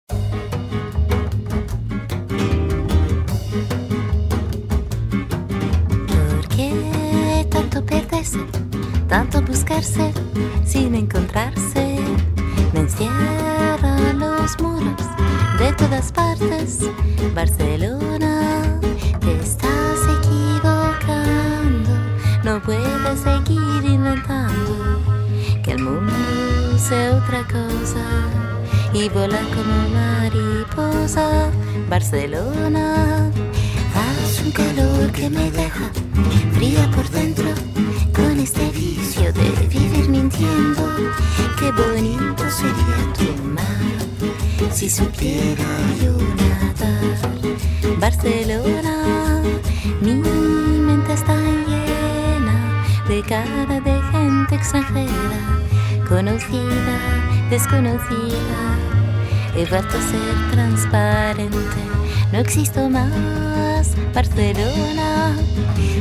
Tanto 9.10 9.42
buscarse 9.42 10.14
sin 10.66 10.94
encontrarse. 10.94 11.98
Me 12.74 12.82
encierra 12.82 14.14
los 14.14 14.58
muros 14.62 15.02
de 15.58 15.74
todas 15.74 16.12
partes. 16.12 16.80
Barcelona, 17.34 18.80
te 19.20 19.32
estás 19.42 20.00
equivocando. 20.20 21.90
No 22.44 22.62
puedes 22.62 23.20
seguir 23.20 23.84
inventando 23.84 25.02
que 25.64 25.72
el 25.72 25.84
mundo 25.84 26.14
sea 26.78 27.16
otra 27.16 27.44
cosa 27.48 28.06
y 28.94 29.10
volar 29.10 29.44
como 29.56 29.76
mariposa. 29.90 31.50
Barcelona, 31.90 33.32
haz 33.96 34.42
un 34.46 34.52
calor 34.52 35.12
que 35.12 35.30
me 35.30 35.50
deja 35.50 35.90
fría 36.54 36.90
por 36.92 37.10
dentro 37.10 37.50
vicio 39.20 39.34
de 39.34 39.68
vivir 39.68 40.10
mintiendo. 40.10 40.88
Qué 41.58 41.72
bonito 41.72 42.44
sería 42.50 43.14
tu 43.18 43.44
mar 43.44 44.72
si 44.72 44.90
supiera 44.90 45.66
yo 46.02 46.14
nadar. 46.38 48.00
Barcelona, 48.00 49.42
mi 50.02 50.14
mente 50.16 51.14
está 51.14 51.36
llena 51.36 52.84
de 53.08 53.22
cara 53.24 53.80
de 53.82 54.02
gente 54.12 54.56
extranjera, 54.56 55.42
conocida, 56.08 56.98
desconocida. 57.50 58.62
He 59.56 59.66
vuelto 59.66 59.98
a 59.98 60.02
ser 60.02 60.52
transparente, 60.52 61.82
no 62.32 62.40
existo 62.40 62.90
más. 62.90 63.96
Barcelona 64.14 65.36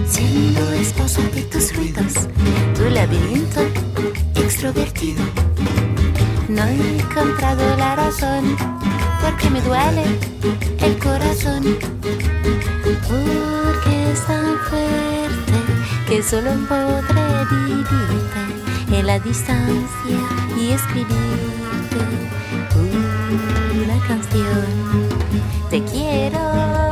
siendo 0.09 0.73
esposa 0.73 1.23
de 1.35 1.43
tus 1.43 1.75
ruidos, 1.77 2.29
tu 2.75 2.85
laberinto 2.91 3.61
extrovertido. 4.35 5.23
No 6.49 6.65
he 6.65 6.99
encontrado 6.99 7.77
la 7.77 7.97
razón, 7.97 8.57
porque 9.21 9.51
me 9.51 9.61
duele 9.61 10.05
el 10.81 10.99
corazón, 10.99 11.63
porque 13.07 14.13
es 14.13 14.27
tan 14.27 14.59
fuerte 14.69 15.59
que 16.09 16.23
solo 16.23 16.51
podré 16.69 17.45
vivirte 17.51 18.99
en 18.99 19.07
la 19.07 19.19
distancia 19.21 20.19
y 20.59 20.71
escribirte 20.71 21.99
una 23.85 24.07
canción 24.07 24.88
te 25.81 25.85
quiero. 25.93 26.88